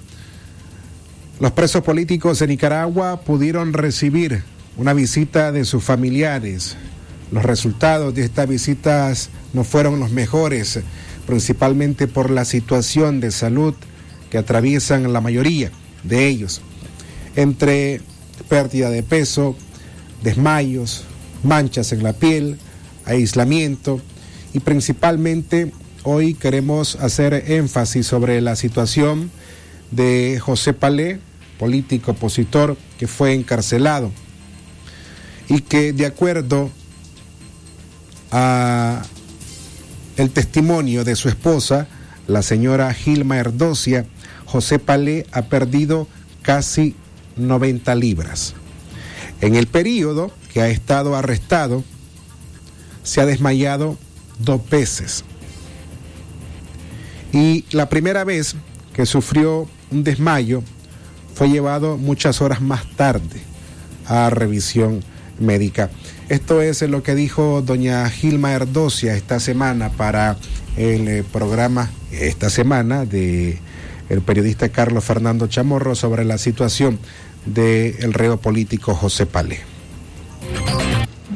[1.40, 4.44] Los presos políticos de Nicaragua pudieron recibir
[4.76, 6.76] una visita de sus familiares.
[7.32, 10.78] Los resultados de estas visitas no fueron los mejores,
[11.26, 13.74] principalmente por la situación de salud
[14.30, 15.72] que atraviesan la mayoría
[16.04, 16.62] de ellos,
[17.34, 18.00] entre
[18.48, 19.56] pérdida de peso,
[20.22, 21.02] desmayos,
[21.42, 22.60] manchas en la piel,
[23.06, 24.00] aislamiento
[24.56, 25.70] y principalmente
[26.02, 29.30] hoy queremos hacer énfasis sobre la situación
[29.90, 31.20] de José Palé,
[31.58, 34.10] político opositor que fue encarcelado
[35.50, 36.70] y que de acuerdo
[38.32, 39.02] a
[40.16, 41.86] el testimonio de su esposa,
[42.26, 44.06] la señora Gilma Erdocia,
[44.46, 46.08] José Palé ha perdido
[46.40, 46.94] casi
[47.36, 48.54] 90 libras.
[49.42, 51.84] En el periodo que ha estado arrestado,
[53.02, 53.98] se ha desmayado
[54.38, 55.24] dos veces.
[57.32, 58.56] Y la primera vez
[58.92, 60.62] que sufrió un desmayo
[61.34, 63.42] fue llevado muchas horas más tarde
[64.06, 65.02] a revisión
[65.38, 65.90] médica.
[66.28, 70.36] Esto es lo que dijo doña Gilma Erdocia esta semana para
[70.76, 73.58] el eh, programa esta semana de
[74.08, 76.98] el periodista Carlos Fernando Chamorro sobre la situación
[77.44, 79.60] del reo político José Palé.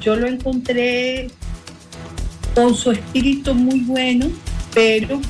[0.01, 1.29] Yo lo encontré
[2.55, 4.27] con su espíritu muy bueno,
[4.75, 5.21] pero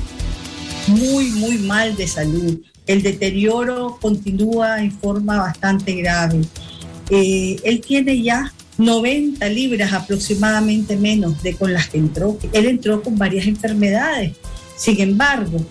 [0.87, 2.59] muy, muy mal de salud.
[2.87, 6.41] El deterioro continúa en forma bastante grave.
[7.09, 12.37] Eh, él tiene ya 90 libras aproximadamente menos de con las que entró.
[12.53, 14.33] Él entró con varias enfermedades.
[14.75, 15.63] Sin embargo,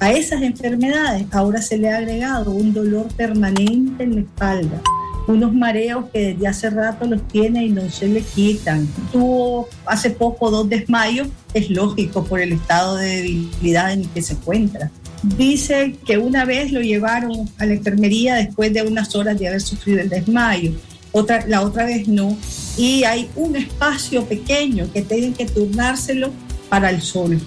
[0.00, 4.82] a esas enfermedades ahora se le ha agregado un dolor permanente en la espalda,
[5.26, 8.86] unos mareos que desde hace rato los tiene y no se le quitan.
[9.12, 14.22] Tuvo hace poco dos desmayos, es lógico por el estado de debilidad en el que
[14.22, 14.90] se encuentra.
[15.22, 19.62] Dice que una vez lo llevaron a la enfermería después de unas horas de haber
[19.62, 20.72] sufrido el desmayo,
[21.12, 22.36] otra, la otra vez no.
[22.76, 26.30] Y hay un espacio pequeño que tienen que turnárselo
[26.68, 27.40] para el sol.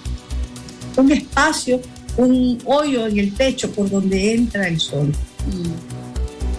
[0.96, 1.80] Un espacio,
[2.16, 5.12] un hoyo en el techo por donde entra el sol.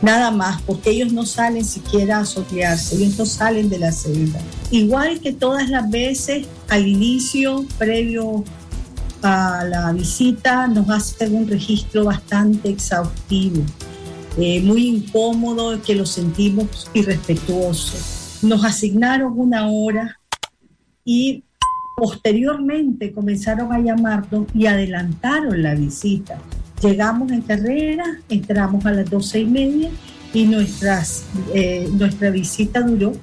[0.02, 4.40] Nada más, porque ellos no salen siquiera a solearse, ellos no salen de la celda.
[4.72, 8.46] Igual que todas las veces, al inicio, previo
[9.22, 13.62] a la visita, nos hacen un registro bastante exhaustivo,
[14.38, 17.98] eh, muy incómodo, que lo sentimos irrespetuoso.
[18.48, 20.18] Nos asignaron una hora
[21.04, 21.44] y
[21.98, 26.40] posteriormente comenzaron a llamarnos y adelantaron la visita.
[26.82, 29.90] Llegamos en carrera, entramos a las doce y media
[30.34, 31.24] y nuestras,
[31.54, 33.14] eh, nuestra visita duró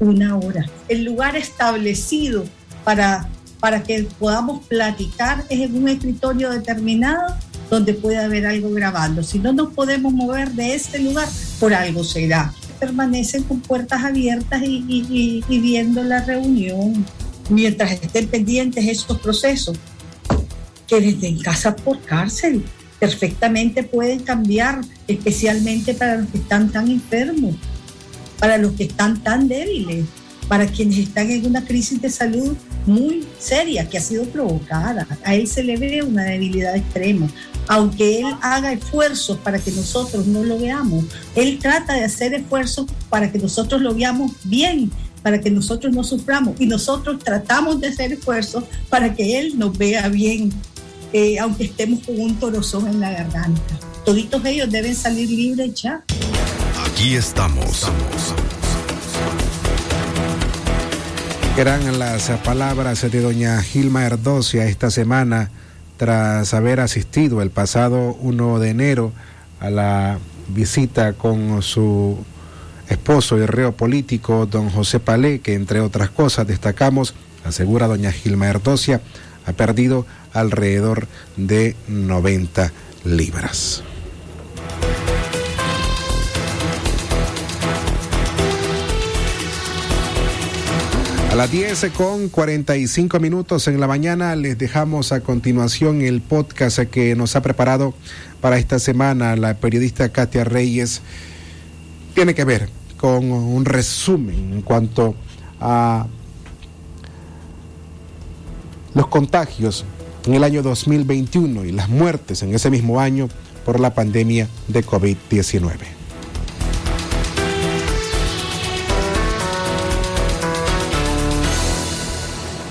[0.00, 0.66] una hora.
[0.88, 2.44] El lugar establecido
[2.84, 3.28] para,
[3.60, 7.36] para que podamos platicar es en un escritorio determinado
[7.70, 9.22] donde puede haber algo grabando.
[9.22, 11.28] Si no nos podemos mover de este lugar,
[11.60, 12.52] por algo será.
[12.80, 17.04] Permanecen con puertas abiertas y, y, y viendo la reunión
[17.48, 19.78] mientras estén pendientes estos procesos,
[20.86, 22.64] que desde en casa por cárcel
[22.98, 27.56] perfectamente pueden cambiar, especialmente para los que están tan enfermos,
[28.38, 30.04] para los que están tan débiles,
[30.48, 35.06] para quienes están en una crisis de salud muy seria que ha sido provocada.
[35.24, 37.28] A él se le ve una debilidad extrema.
[37.68, 42.86] Aunque él haga esfuerzos para que nosotros no lo veamos, él trata de hacer esfuerzos
[43.10, 44.92] para que nosotros lo veamos bien,
[45.22, 46.60] para que nosotros no suframos.
[46.60, 50.52] Y nosotros tratamos de hacer esfuerzos para que él nos vea bien,
[51.12, 53.78] eh, aunque estemos con un torozón en la garganta.
[54.04, 56.02] Toditos ellos deben salir libres ya.
[56.84, 57.90] Aquí estamos.
[61.56, 65.50] Eran las palabras de doña Gilma Erdocia esta semana
[65.96, 69.12] tras haber asistido el pasado 1 de enero
[69.60, 72.18] a la visita con su
[72.88, 78.48] esposo y reo político, don José Palé, que entre otras cosas destacamos, asegura doña Gilma
[78.48, 79.00] Erdocia,
[79.46, 82.72] ha perdido alrededor de 90
[83.04, 83.82] libras.
[91.30, 96.78] A las 10 con 45 minutos en la mañana les dejamos a continuación el podcast
[96.78, 97.92] que nos ha preparado
[98.40, 101.02] para esta semana la periodista Katia Reyes.
[102.14, 105.14] Tiene que ver con un resumen en cuanto
[105.60, 106.06] a
[108.96, 109.84] los contagios
[110.24, 113.28] en el año 2021 y las muertes en ese mismo año
[113.66, 115.74] por la pandemia de COVID-19.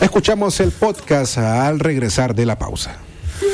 [0.01, 2.97] Escuchamos el podcast al regresar de la pausa.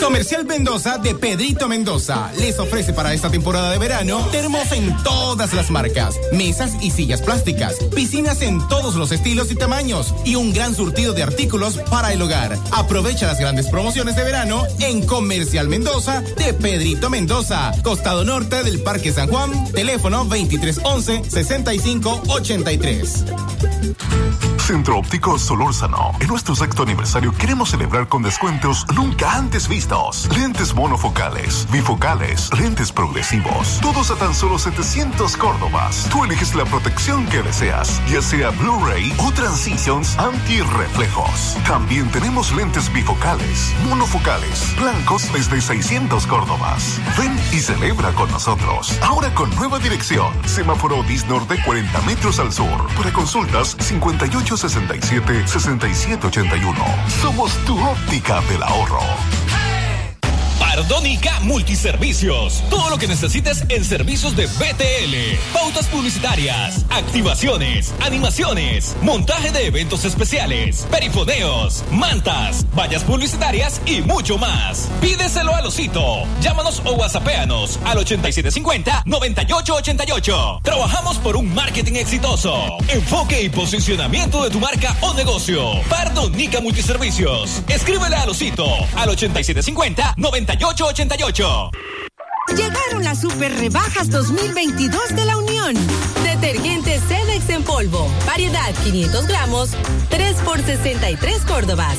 [0.02, 5.54] Comercial Mendoza de Pedrito Mendoza les ofrece para esta temporada de verano termos en todas
[5.54, 10.54] las marcas, mesas y sillas plásticas, piscinas en todos los estilos y tamaños y un
[10.54, 12.58] gran surtido de artículos para el hogar.
[12.72, 18.82] Aprovecha las grandes promociones de verano en Comercial Mendoza de Pedrito Mendoza, costado norte del
[18.82, 23.26] Parque San Juan, teléfono 2311 6583.
[24.72, 26.12] Centro Óptico Solórzano.
[26.22, 29.91] En nuestro sexto aniversario queremos celebrar con descuentos nunca antes vistos.
[30.38, 33.78] Lentes monofocales, bifocales, lentes progresivos.
[33.82, 36.08] Todos a tan solo 700 Córdobas.
[36.10, 41.58] Tú eliges la protección que deseas, ya sea Blu-ray o Transitions anti-reflejos.
[41.68, 46.98] También tenemos lentes bifocales, monofocales, blancos desde 600 Córdobas.
[47.18, 48.98] Ven y celebra con nosotros.
[49.02, 50.32] Ahora con nueva dirección.
[50.46, 52.88] Semáforo Dis Norte 40 metros al sur.
[52.96, 56.80] Para consultas 58 67 6781.
[57.22, 59.02] Somos tu óptica del ahorro.
[60.74, 62.64] Pardónica Multiservicios.
[62.70, 65.38] Todo lo que necesites en servicios de BTL.
[65.52, 74.88] Pautas publicitarias, activaciones, animaciones, montaje de eventos especiales, perifoneos, mantas, vallas publicitarias y mucho más.
[75.02, 76.24] Pídeselo a Losito.
[76.40, 80.62] Llámanos o whatsappeanos al 8750-9888.
[80.62, 82.78] Trabajamos por un marketing exitoso.
[82.88, 85.82] Enfoque y posicionamiento de tu marca o negocio.
[85.90, 87.62] Pardonica Multiservicios.
[87.68, 88.66] Escríbele a Losito
[88.96, 91.72] al 8750 98 8888.
[92.56, 95.74] Llegaron las super rebajas 2022 de la Unión.
[96.24, 98.08] Detergente Cedex en polvo.
[98.26, 99.72] Variedad 500 gramos.
[100.10, 101.98] 3 por 63 Córdobas.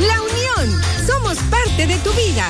[0.00, 0.82] La Unión.
[1.06, 2.46] Somos parte de tu vida.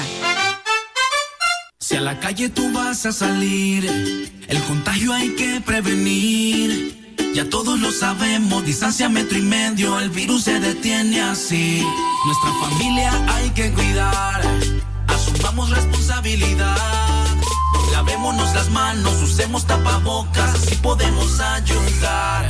[1.79, 7.17] Si a la calle tú vas a salir, el contagio hay que prevenir.
[7.35, 11.85] Ya todos lo sabemos, distancia metro y medio, el virus se detiene así.
[12.27, 14.78] Nuestra familia hay que cuidar
[15.09, 16.77] asumamos responsabilidad.
[17.93, 22.45] Lavémonos las manos, usemos tapabocas, así podemos ayudar.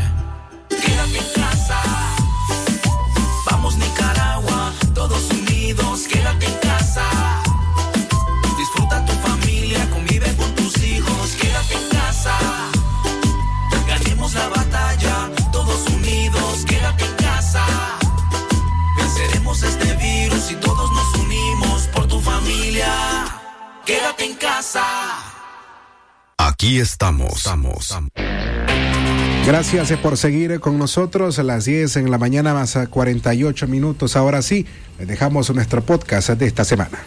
[0.69, 1.81] Quédate en casa.
[3.51, 7.05] Vamos Nicaragua, todos unidos, quédate en casa.
[8.59, 12.37] Disfruta tu familia, convive con tus hijos, quédate en casa.
[13.87, 17.65] Ganemos la batalla, todos unidos, quédate en casa.
[18.97, 19.88] Venceremos este
[23.89, 24.85] Quédate en casa.
[26.37, 27.39] Aquí estamos.
[27.39, 27.99] estamos.
[29.47, 34.15] Gracias por seguir con nosotros a las 10 en la mañana más a 48 minutos.
[34.15, 34.67] Ahora sí,
[34.99, 36.99] les dejamos nuestro podcast de esta semana.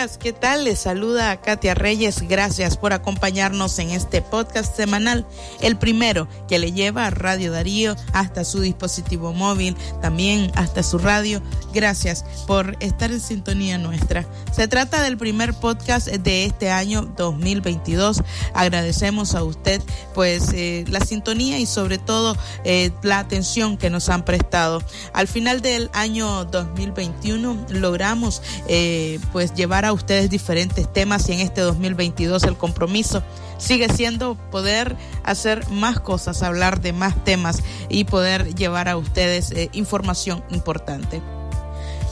[0.00, 0.64] Amigas, ¿qué tal?
[0.64, 2.22] Les saluda a Katia Reyes.
[2.26, 5.26] Gracias por acompañarnos en este podcast semanal,
[5.60, 10.98] el primero que le lleva a Radio Darío hasta su dispositivo móvil, también hasta su
[10.98, 11.42] radio.
[11.74, 14.24] Gracias por estar en sintonía nuestra.
[14.52, 18.22] Se trata del primer podcast de este año 2022.
[18.54, 19.82] Agradecemos a usted
[20.14, 24.82] pues eh, la sintonía y sobre todo eh, la atención que nos han prestado.
[25.12, 31.40] Al final del año 2021 logramos eh, pues llevar a ustedes diferentes temas y en
[31.40, 33.22] este 2022 el compromiso
[33.58, 39.50] sigue siendo poder hacer más cosas, hablar de más temas y poder llevar a ustedes
[39.52, 41.20] eh, información importante.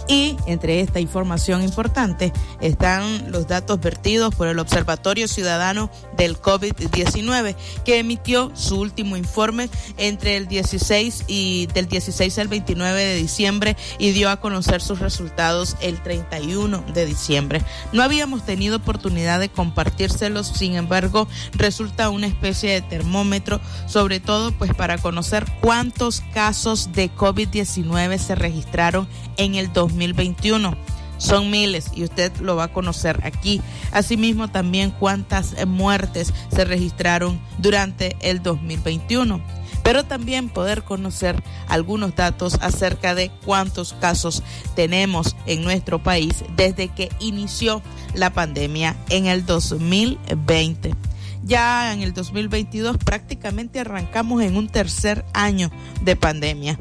[0.08, 2.32] Y entre esta información importante
[2.62, 7.54] están los datos vertidos por el Observatorio Ciudadano del COVID-19,
[7.84, 13.76] que emitió su último informe entre el 16 y del 16 al 29 de diciembre
[13.98, 17.62] y dio a conocer sus resultados el 31 de diciembre.
[17.92, 24.52] No habíamos tenido oportunidad de compartírselos, sin embargo, resulta una especie de termómetro, sobre todo
[24.52, 29.06] pues para conocer cuántos casos de COVID-19 se registraron
[29.38, 30.76] en el 2020 2021.
[31.18, 33.60] Son miles y usted lo va a conocer aquí.
[33.90, 39.40] Asimismo, también cuántas muertes se registraron durante el 2021.
[39.82, 44.44] Pero también poder conocer algunos datos acerca de cuántos casos
[44.76, 47.82] tenemos en nuestro país desde que inició
[48.14, 50.94] la pandemia en el 2020
[51.44, 55.70] ya en el 2022 prácticamente arrancamos en un tercer año
[56.02, 56.78] de pandemia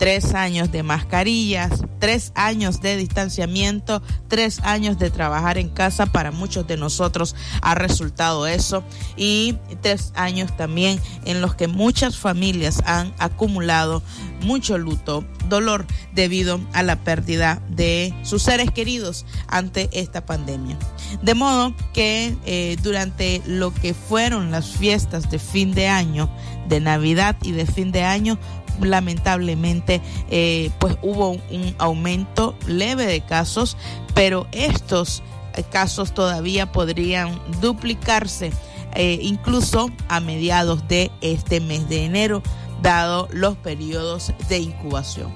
[0.00, 6.06] tres años de mascarillas, tres años de distanciamiento, tres años de trabajar en casa.
[6.06, 8.82] Para muchos de nosotros ha resultado eso.
[9.18, 14.02] Y tres años también en los que muchas familias han acumulado
[14.40, 20.78] mucho luto, dolor debido a la pérdida de sus seres queridos ante esta pandemia.
[21.20, 26.30] De modo que eh, durante lo que fueron las fiestas de fin de año,
[26.70, 28.38] de Navidad y de fin de año,
[28.80, 30.00] lamentablemente
[30.30, 33.76] eh, pues hubo un aumento leve de casos,
[34.14, 35.22] pero estos
[35.54, 38.52] eh, casos todavía podrían duplicarse
[38.96, 42.42] incluso a mediados de este mes de enero
[42.82, 45.32] dado los periodos de incubación.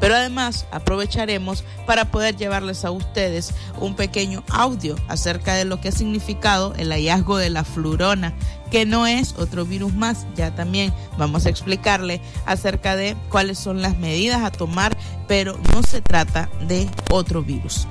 [0.00, 5.88] Pero además aprovecharemos para poder llevarles a ustedes un pequeño audio acerca de lo que
[5.88, 8.34] ha significado el hallazgo de la flurona,
[8.70, 10.26] que no es otro virus más.
[10.36, 15.82] Ya también vamos a explicarle acerca de cuáles son las medidas a tomar, pero no
[15.82, 17.86] se trata de otro virus.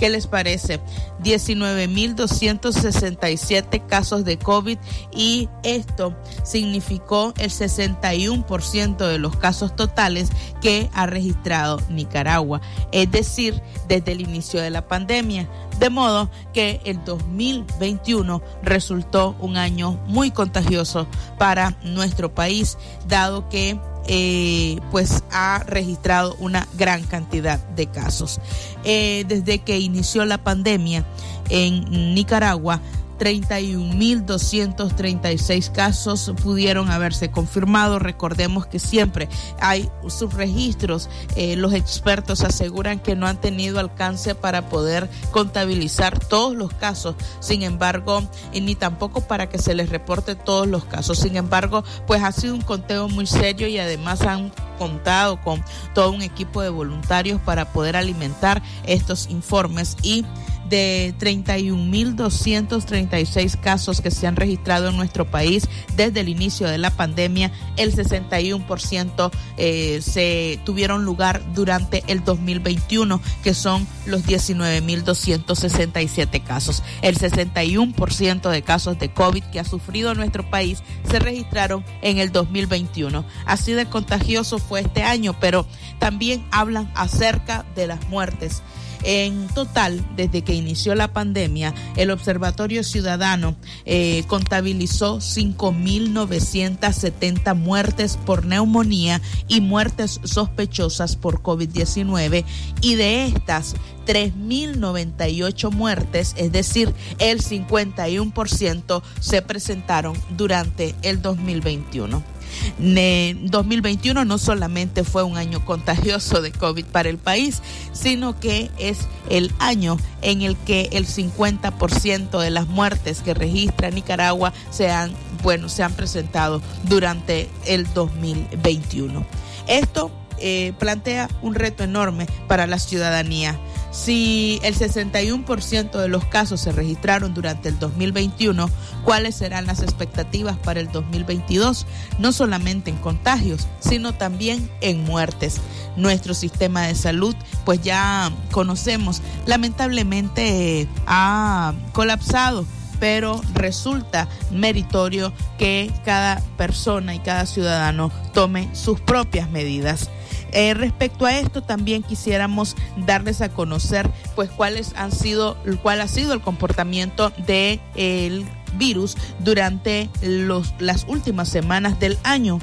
[0.00, 0.80] ¿Qué les parece?
[1.22, 4.78] 19.267 casos de COVID
[5.12, 10.30] y esto significó el 61% de los casos totales
[10.62, 15.46] que ha registrado Nicaragua, es decir, desde el inicio de la pandemia.
[15.78, 21.06] De modo que el 2021 resultó un año muy contagioso
[21.38, 23.78] para nuestro país, dado que
[24.12, 28.40] eh, pues ha registrado una gran cantidad de casos.
[28.82, 31.04] Eh, desde que inició la pandemia
[31.48, 32.80] en Nicaragua,
[33.20, 37.98] 31.236 casos pudieron haberse confirmado.
[37.98, 39.28] Recordemos que siempre
[39.60, 41.10] hay subregistros.
[41.36, 47.14] Eh, los expertos aseguran que no han tenido alcance para poder contabilizar todos los casos.
[47.40, 48.22] Sin embargo,
[48.54, 51.18] ni tampoco para que se les reporte todos los casos.
[51.18, 55.62] Sin embargo, pues ha sido un conteo muy serio y además han contado con
[55.94, 60.24] todo un equipo de voluntarios para poder alimentar estos informes y
[60.70, 66.88] de 31.236 casos que se han registrado en nuestro país desde el inicio de la
[66.90, 76.82] pandemia, el 61% eh, se tuvieron lugar durante el 2021, que son los 19.267 casos.
[77.02, 82.32] El 61% de casos de COVID que ha sufrido nuestro país se registraron en el
[82.32, 83.26] 2021.
[83.44, 85.66] Así de contagioso fue este año, pero
[85.98, 88.62] también hablan acerca de las muertes.
[89.02, 98.44] En total, desde que inició la pandemia, el Observatorio Ciudadano eh, contabilizó 5.970 muertes por
[98.44, 102.44] neumonía y muertes sospechosas por COVID-19
[102.82, 103.76] y de estas
[104.06, 112.39] 3.098 muertes, es decir, el 51% se presentaron durante el 2021.
[112.78, 119.08] 2021 no solamente fue un año contagioso de COVID para el país, sino que es
[119.28, 125.12] el año en el que el 50% de las muertes que registra Nicaragua se han,
[125.42, 129.24] bueno, se han presentado durante el 2021.
[129.66, 133.58] Esto eh, plantea un reto enorme para la ciudadanía
[133.90, 138.70] si el 61% de los casos se registraron durante el 2021,
[139.04, 141.86] ¿cuáles serán las expectativas para el 2022?
[142.18, 145.60] No solamente en contagios, sino también en muertes.
[145.96, 147.34] Nuestro sistema de salud,
[147.64, 152.64] pues ya conocemos, lamentablemente ha colapsado
[153.00, 160.10] pero resulta meritorio que cada persona y cada ciudadano tome sus propias medidas.
[160.52, 166.08] Eh, respecto a esto, también quisiéramos darles a conocer, pues, cuáles han sido, cuál ha
[166.08, 172.58] sido el comportamiento del el virus durante los, las últimas semanas del año.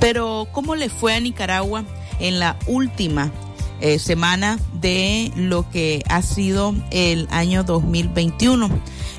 [0.00, 1.84] Pero, ¿cómo le fue a Nicaragua
[2.20, 3.30] en la última
[3.80, 8.70] eh, semana de lo que ha sido el año 2021?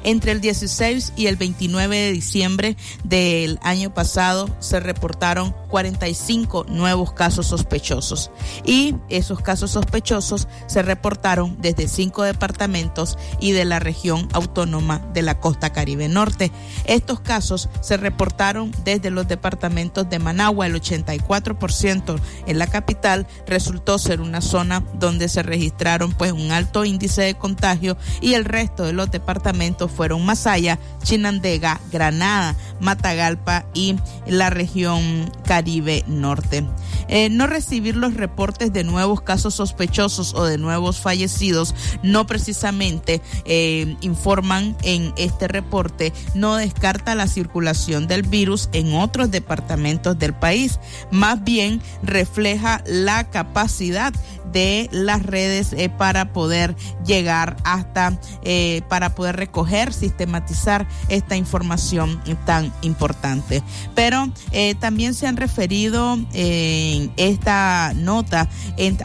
[0.03, 7.11] Entre el 16 y el 29 de diciembre del año pasado se reportaron 45 nuevos
[7.11, 8.31] casos sospechosos
[8.63, 15.23] y esos casos sospechosos se reportaron desde cinco departamentos y de la región autónoma de
[15.23, 16.51] la costa caribe norte.
[16.85, 23.99] Estos casos se reportaron desde los departamentos de Managua, el 84% en la capital resultó
[23.99, 28.83] ser una zona donde se registraron pues un alto índice de contagio y el resto
[28.83, 33.95] de los departamentos fueron Masaya, Chinandega, Granada, Matagalpa y
[34.25, 36.65] la región Caribe Norte.
[37.09, 41.73] Eh, no recibir los reportes de nuevos casos sospechosos o de nuevos fallecidos
[42.03, 49.31] no precisamente eh, informan en este reporte, no descarta la circulación del virus en otros
[49.31, 50.79] departamentos del país,
[51.11, 54.13] más bien refleja la capacidad
[54.51, 56.75] de las redes eh, para poder
[57.05, 63.63] llegar hasta, eh, para poder recoger, sistematizar esta información tan importante.
[63.95, 68.49] Pero eh, también se han referido en esta nota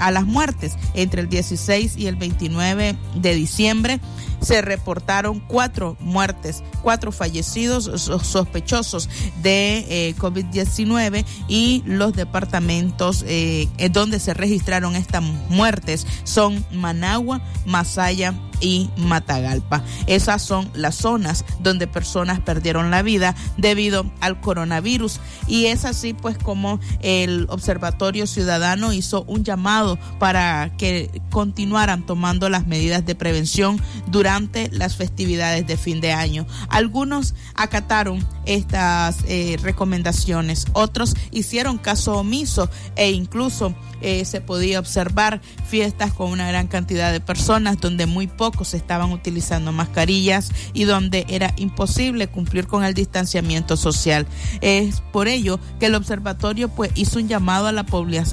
[0.00, 4.00] a las muertes entre el 16 y el 29 de diciembre
[4.42, 9.08] se reportaron cuatro muertes, cuatro fallecidos sospechosos
[9.42, 18.34] de eh, COVID-19 y los departamentos eh, donde se registraron estas muertes son Managua, Masaya,
[18.62, 19.82] y Matagalpa.
[20.06, 26.14] Esas son las zonas donde personas perdieron la vida debido al coronavirus y es así
[26.14, 33.14] pues como el Observatorio Ciudadano hizo un llamado para que continuaran tomando las medidas de
[33.14, 36.46] prevención durante las festividades de fin de año.
[36.68, 45.40] Algunos acataron estas eh, recomendaciones, otros hicieron caso omiso e incluso eh, se podía observar
[45.68, 51.24] fiestas con una gran cantidad de personas donde muy pocos estaban utilizando mascarillas y donde
[51.28, 54.26] era imposible cumplir con el distanciamiento social.
[54.60, 57.86] Es por ello que el observatorio pues hizo un llamado a la,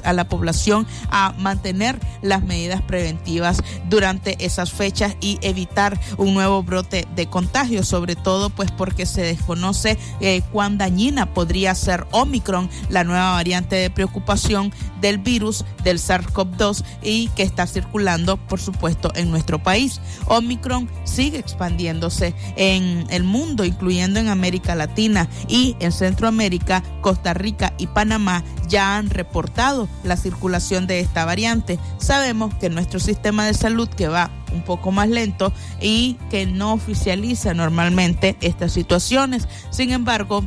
[0.04, 6.62] a la población a mantener las medidas preventivas durante esas fechas y evitar un nuevo
[6.62, 12.68] brote de contagio, sobre todo pues porque se desconoce eh, cuán dañina podría ser Omicron,
[12.90, 19.12] la nueva variante de preocupación del virus del SARS-CoV-2 y que está circulando, por supuesto,
[19.14, 20.00] en nuestro país.
[20.26, 27.72] Omicron sigue expandiéndose en el mundo, incluyendo en América Latina y en Centroamérica, Costa Rica
[27.78, 31.78] y Panamá ya han reportado la circulación de esta variante.
[31.98, 36.72] Sabemos que nuestro sistema de salud que va un poco más lento y que no
[36.72, 39.48] oficializa normalmente estas situaciones.
[39.70, 40.44] Sin embargo,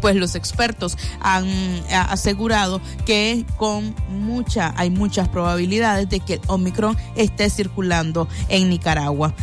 [0.00, 1.46] pues los expertos han
[1.90, 9.34] asegurado que con mucha, hay muchas probabilidades de que el Omicron esté circulando en Nicaragua.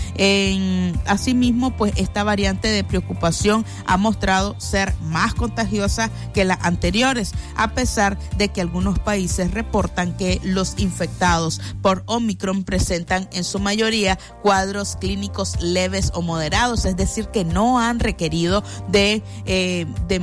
[1.05, 7.73] Asimismo, pues esta variante de preocupación ha mostrado ser más contagiosa que las anteriores, a
[7.73, 14.17] pesar de que algunos países reportan que los infectados por Omicron presentan en su mayoría
[14.41, 20.19] cuadros clínicos leves o moderados, es decir, que no han requerido de, eh, de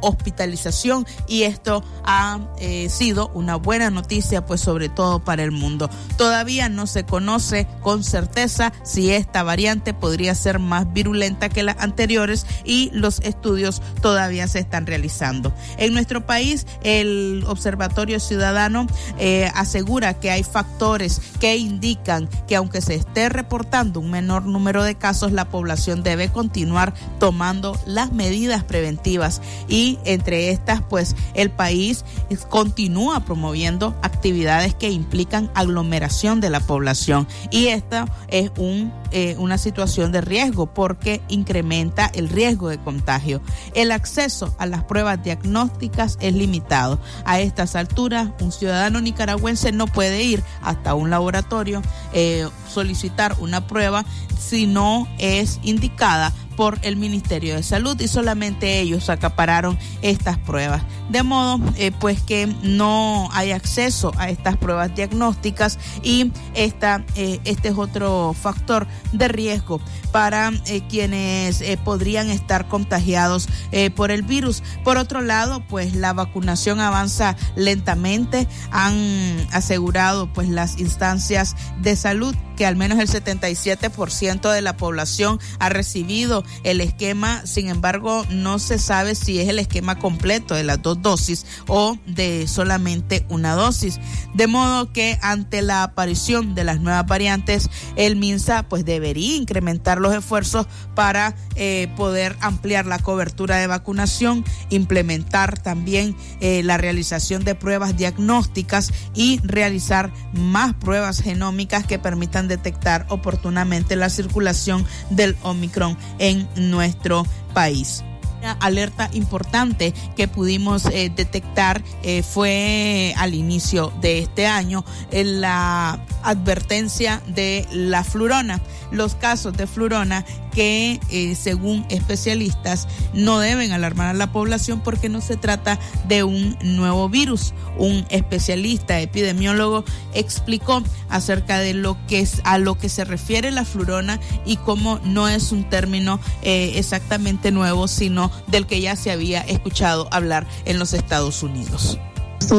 [0.00, 5.90] hospitalización y esto ha eh, sido una buena noticia pues sobre todo para el mundo.
[6.16, 11.78] Todavía no se conoce con certeza si esta variante podría ser más virulenta que las
[11.78, 15.52] anteriores y los estudios todavía se están realizando.
[15.76, 18.86] En nuestro país el Observatorio Ciudadano
[19.18, 24.84] eh, asegura que hay factores que indican que aunque se esté reportando un menor número
[24.84, 31.50] de casos, la población debe continuar tomando las medidas preventivas y entre estas pues el
[31.50, 32.04] país
[32.48, 39.58] continúa promoviendo actividades que implican aglomeración de la población y esta es un, eh, una
[39.58, 43.40] situación de riesgo porque incrementa el riesgo de contagio.
[43.74, 46.98] El acceso a las pruebas diagnósticas es limitado.
[47.24, 51.82] A estas alturas un ciudadano nicaragüense no puede ir hasta un laboratorio,
[52.12, 54.04] eh, solicitar una prueba
[54.38, 60.82] si no es indicada por el Ministerio de Salud y solamente ellos acapararon estas pruebas.
[61.08, 67.40] De modo eh, pues que no hay acceso a estas pruebas diagnósticas y esta, eh,
[67.44, 69.80] este es otro factor de riesgo
[70.12, 73.48] para eh, quienes podrían estar contagiados
[73.94, 74.62] por el virus.
[74.84, 78.46] Por otro lado, pues la vacunación avanza lentamente.
[78.70, 85.40] Han asegurado pues las instancias de salud que al menos el 77% de la población
[85.60, 90.62] ha recibido el esquema, sin embargo, no se sabe si es el esquema completo de
[90.62, 93.98] las dos dosis o de solamente una dosis.
[94.34, 99.98] De modo que ante la aparición de las nuevas variantes, el MINSA pues debería incrementar
[99.98, 107.42] los esfuerzos para eh, poder ampliar la cobertura de vacunación, implementar también eh, la realización
[107.42, 115.34] de pruebas diagnósticas y realizar más pruebas genómicas que permitan detectar oportunamente la circulación del
[115.42, 117.24] Omicron en nuestro
[117.54, 118.04] país.
[118.40, 125.42] Una alerta importante que pudimos eh, detectar eh, fue al inicio de este año en
[125.42, 128.62] la advertencia de la flurona.
[128.92, 135.08] Los casos de flurona que eh, según especialistas no deben alarmar a la población porque
[135.08, 135.78] no se trata
[136.08, 137.52] de un nuevo virus.
[137.76, 139.84] Un especialista epidemiólogo
[140.14, 144.98] explicó acerca de lo que es a lo que se refiere la flurona y cómo
[145.04, 150.78] no es un término exactamente nuevo, sino del que ya se había escuchado hablar en
[150.78, 151.98] los Estados Unidos.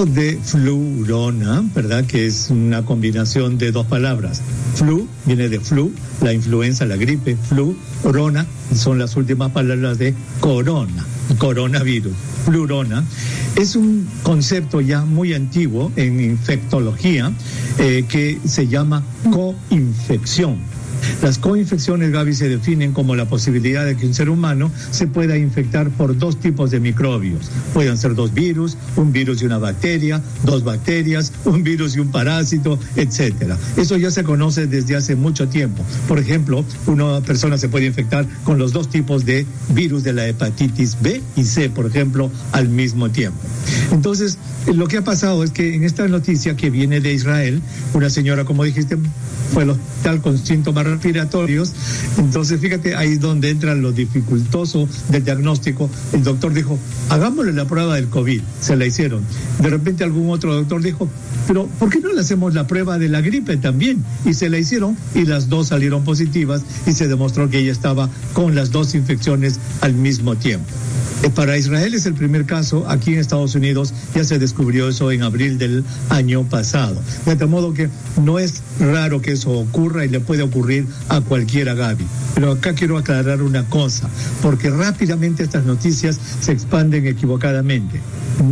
[0.07, 2.05] De flurona, ¿verdad?
[2.05, 4.41] Que es una combinación de dos palabras.
[4.75, 5.91] Flu viene de flu,
[6.21, 11.05] la influenza, la gripe, flu, corona, son las últimas palabras de corona,
[11.37, 12.13] coronavirus.
[12.45, 13.03] Flurona
[13.57, 17.33] es un concepto ya muy antiguo en infectología
[17.77, 20.70] eh, que se llama coinfección
[21.21, 25.37] las coinfecciones, Gaby, se definen como la posibilidad de que un ser humano se pueda
[25.37, 27.49] infectar por dos tipos de microbios.
[27.73, 32.11] Pueden ser dos virus, un virus y una bacteria, dos bacterias, un virus y un
[32.11, 33.57] parásito, etcétera.
[33.77, 35.83] Eso ya se conoce desde hace mucho tiempo.
[36.07, 40.27] Por ejemplo, una persona se puede infectar con los dos tipos de virus de la
[40.27, 43.39] hepatitis B y C, por ejemplo, al mismo tiempo.
[43.91, 44.37] Entonces,
[44.67, 47.61] lo que ha pasado es que en esta noticia que viene de Israel,
[47.93, 48.97] una señora, como dijiste,
[49.53, 51.73] fue al hospital con síntomas respiratorios.
[52.17, 55.89] Entonces, fíjate, ahí es donde entra lo dificultoso del diagnóstico.
[56.13, 56.77] El doctor dijo,
[57.09, 58.41] hagámosle la prueba del COVID.
[58.61, 59.23] Se la hicieron.
[59.59, 61.09] De repente algún otro doctor dijo,
[61.47, 64.03] pero ¿por qué no le hacemos la prueba de la gripe también?
[64.25, 68.09] Y se la hicieron y las dos salieron positivas y se demostró que ella estaba
[68.33, 70.69] con las dos infecciones al mismo tiempo.
[71.23, 74.39] Eh, para Israel es el primer caso, aquí en Estados Unidos ya se
[74.87, 77.01] eso en abril del año pasado.
[77.25, 77.89] De tal modo que
[78.23, 82.05] no es raro que eso ocurra y le puede ocurrir a cualquiera, Gaby.
[82.35, 84.09] Pero acá quiero aclarar una cosa,
[84.41, 88.01] porque rápidamente estas noticias se expanden equivocadamente.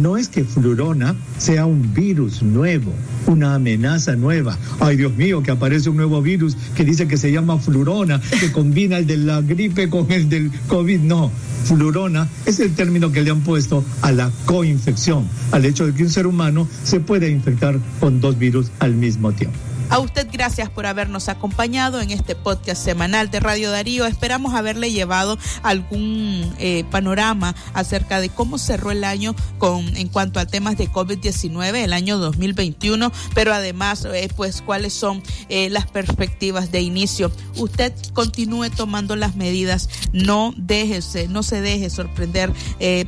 [0.01, 2.93] No es que flurona sea un virus nuevo,
[3.27, 4.57] una amenaza nueva.
[4.79, 8.51] Ay, Dios mío, que aparece un nuevo virus que dice que se llama flurona, que
[8.51, 10.99] combina el de la gripe con el del COVID.
[10.99, 11.31] No,
[11.65, 16.03] flurona es el término que le han puesto a la coinfección, al hecho de que
[16.03, 19.57] un ser humano se puede infectar con dos virus al mismo tiempo.
[19.91, 24.05] A usted gracias por habernos acompañado en este podcast semanal de Radio Darío.
[24.05, 30.39] Esperamos haberle llevado algún eh, panorama acerca de cómo cerró el año con en cuanto
[30.39, 35.87] a temas de COVID-19, el año 2021, pero además eh, pues cuáles son eh, las
[35.87, 37.31] perspectivas de inicio.
[37.55, 42.53] Usted continúe tomando las medidas, no déjese, no se deje sorprender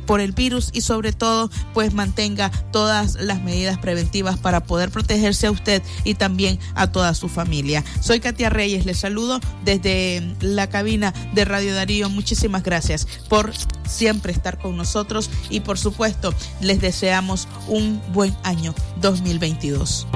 [0.06, 5.46] por el virus y sobre todo pues mantenga todas las medidas preventivas para poder protegerse
[5.46, 7.84] a usted y también a toda su familia.
[8.00, 12.08] Soy Katia Reyes, les saludo desde la cabina de Radio Darío.
[12.08, 13.52] Muchísimas gracias por
[13.86, 20.06] siempre estar con nosotros y por supuesto les deseamos un buen año 2022.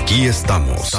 [0.00, 0.90] Aquí estamos.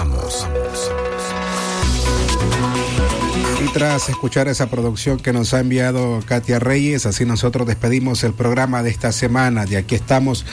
[3.64, 8.34] Y tras escuchar esa producción que nos ha enviado Katia Reyes, así nosotros despedimos el
[8.34, 9.66] programa de esta semana.
[9.66, 10.46] De aquí estamos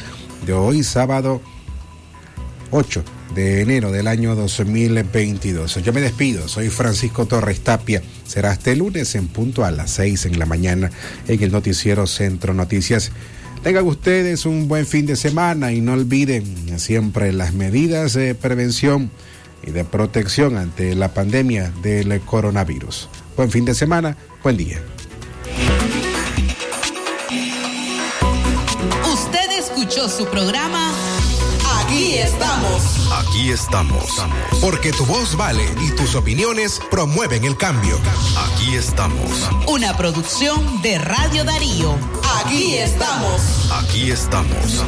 [0.45, 1.41] de hoy, sábado
[2.71, 3.05] 8
[3.35, 5.83] de enero del año 2022.
[5.83, 8.03] Yo me despido, soy Francisco Torres Tapia.
[8.27, 10.91] Será este lunes en punto a las 6 en la mañana
[11.29, 13.13] en el noticiero Centro Noticias.
[13.63, 19.11] Tengan ustedes un buen fin de semana y no olviden siempre las medidas de prevención
[19.67, 23.09] y de protección ante la pandemia del coronavirus.
[23.37, 24.81] Buen fin de semana, buen día.
[29.13, 30.93] Usted escuchó su programa
[31.97, 32.83] Aquí estamos.
[33.11, 34.23] Aquí estamos.
[34.61, 37.99] Porque tu voz vale y tus opiniones promueven el cambio.
[38.37, 39.49] Aquí estamos.
[39.67, 41.97] Una producción de Radio Darío.
[42.45, 43.41] Aquí estamos.
[43.73, 44.85] Aquí estamos.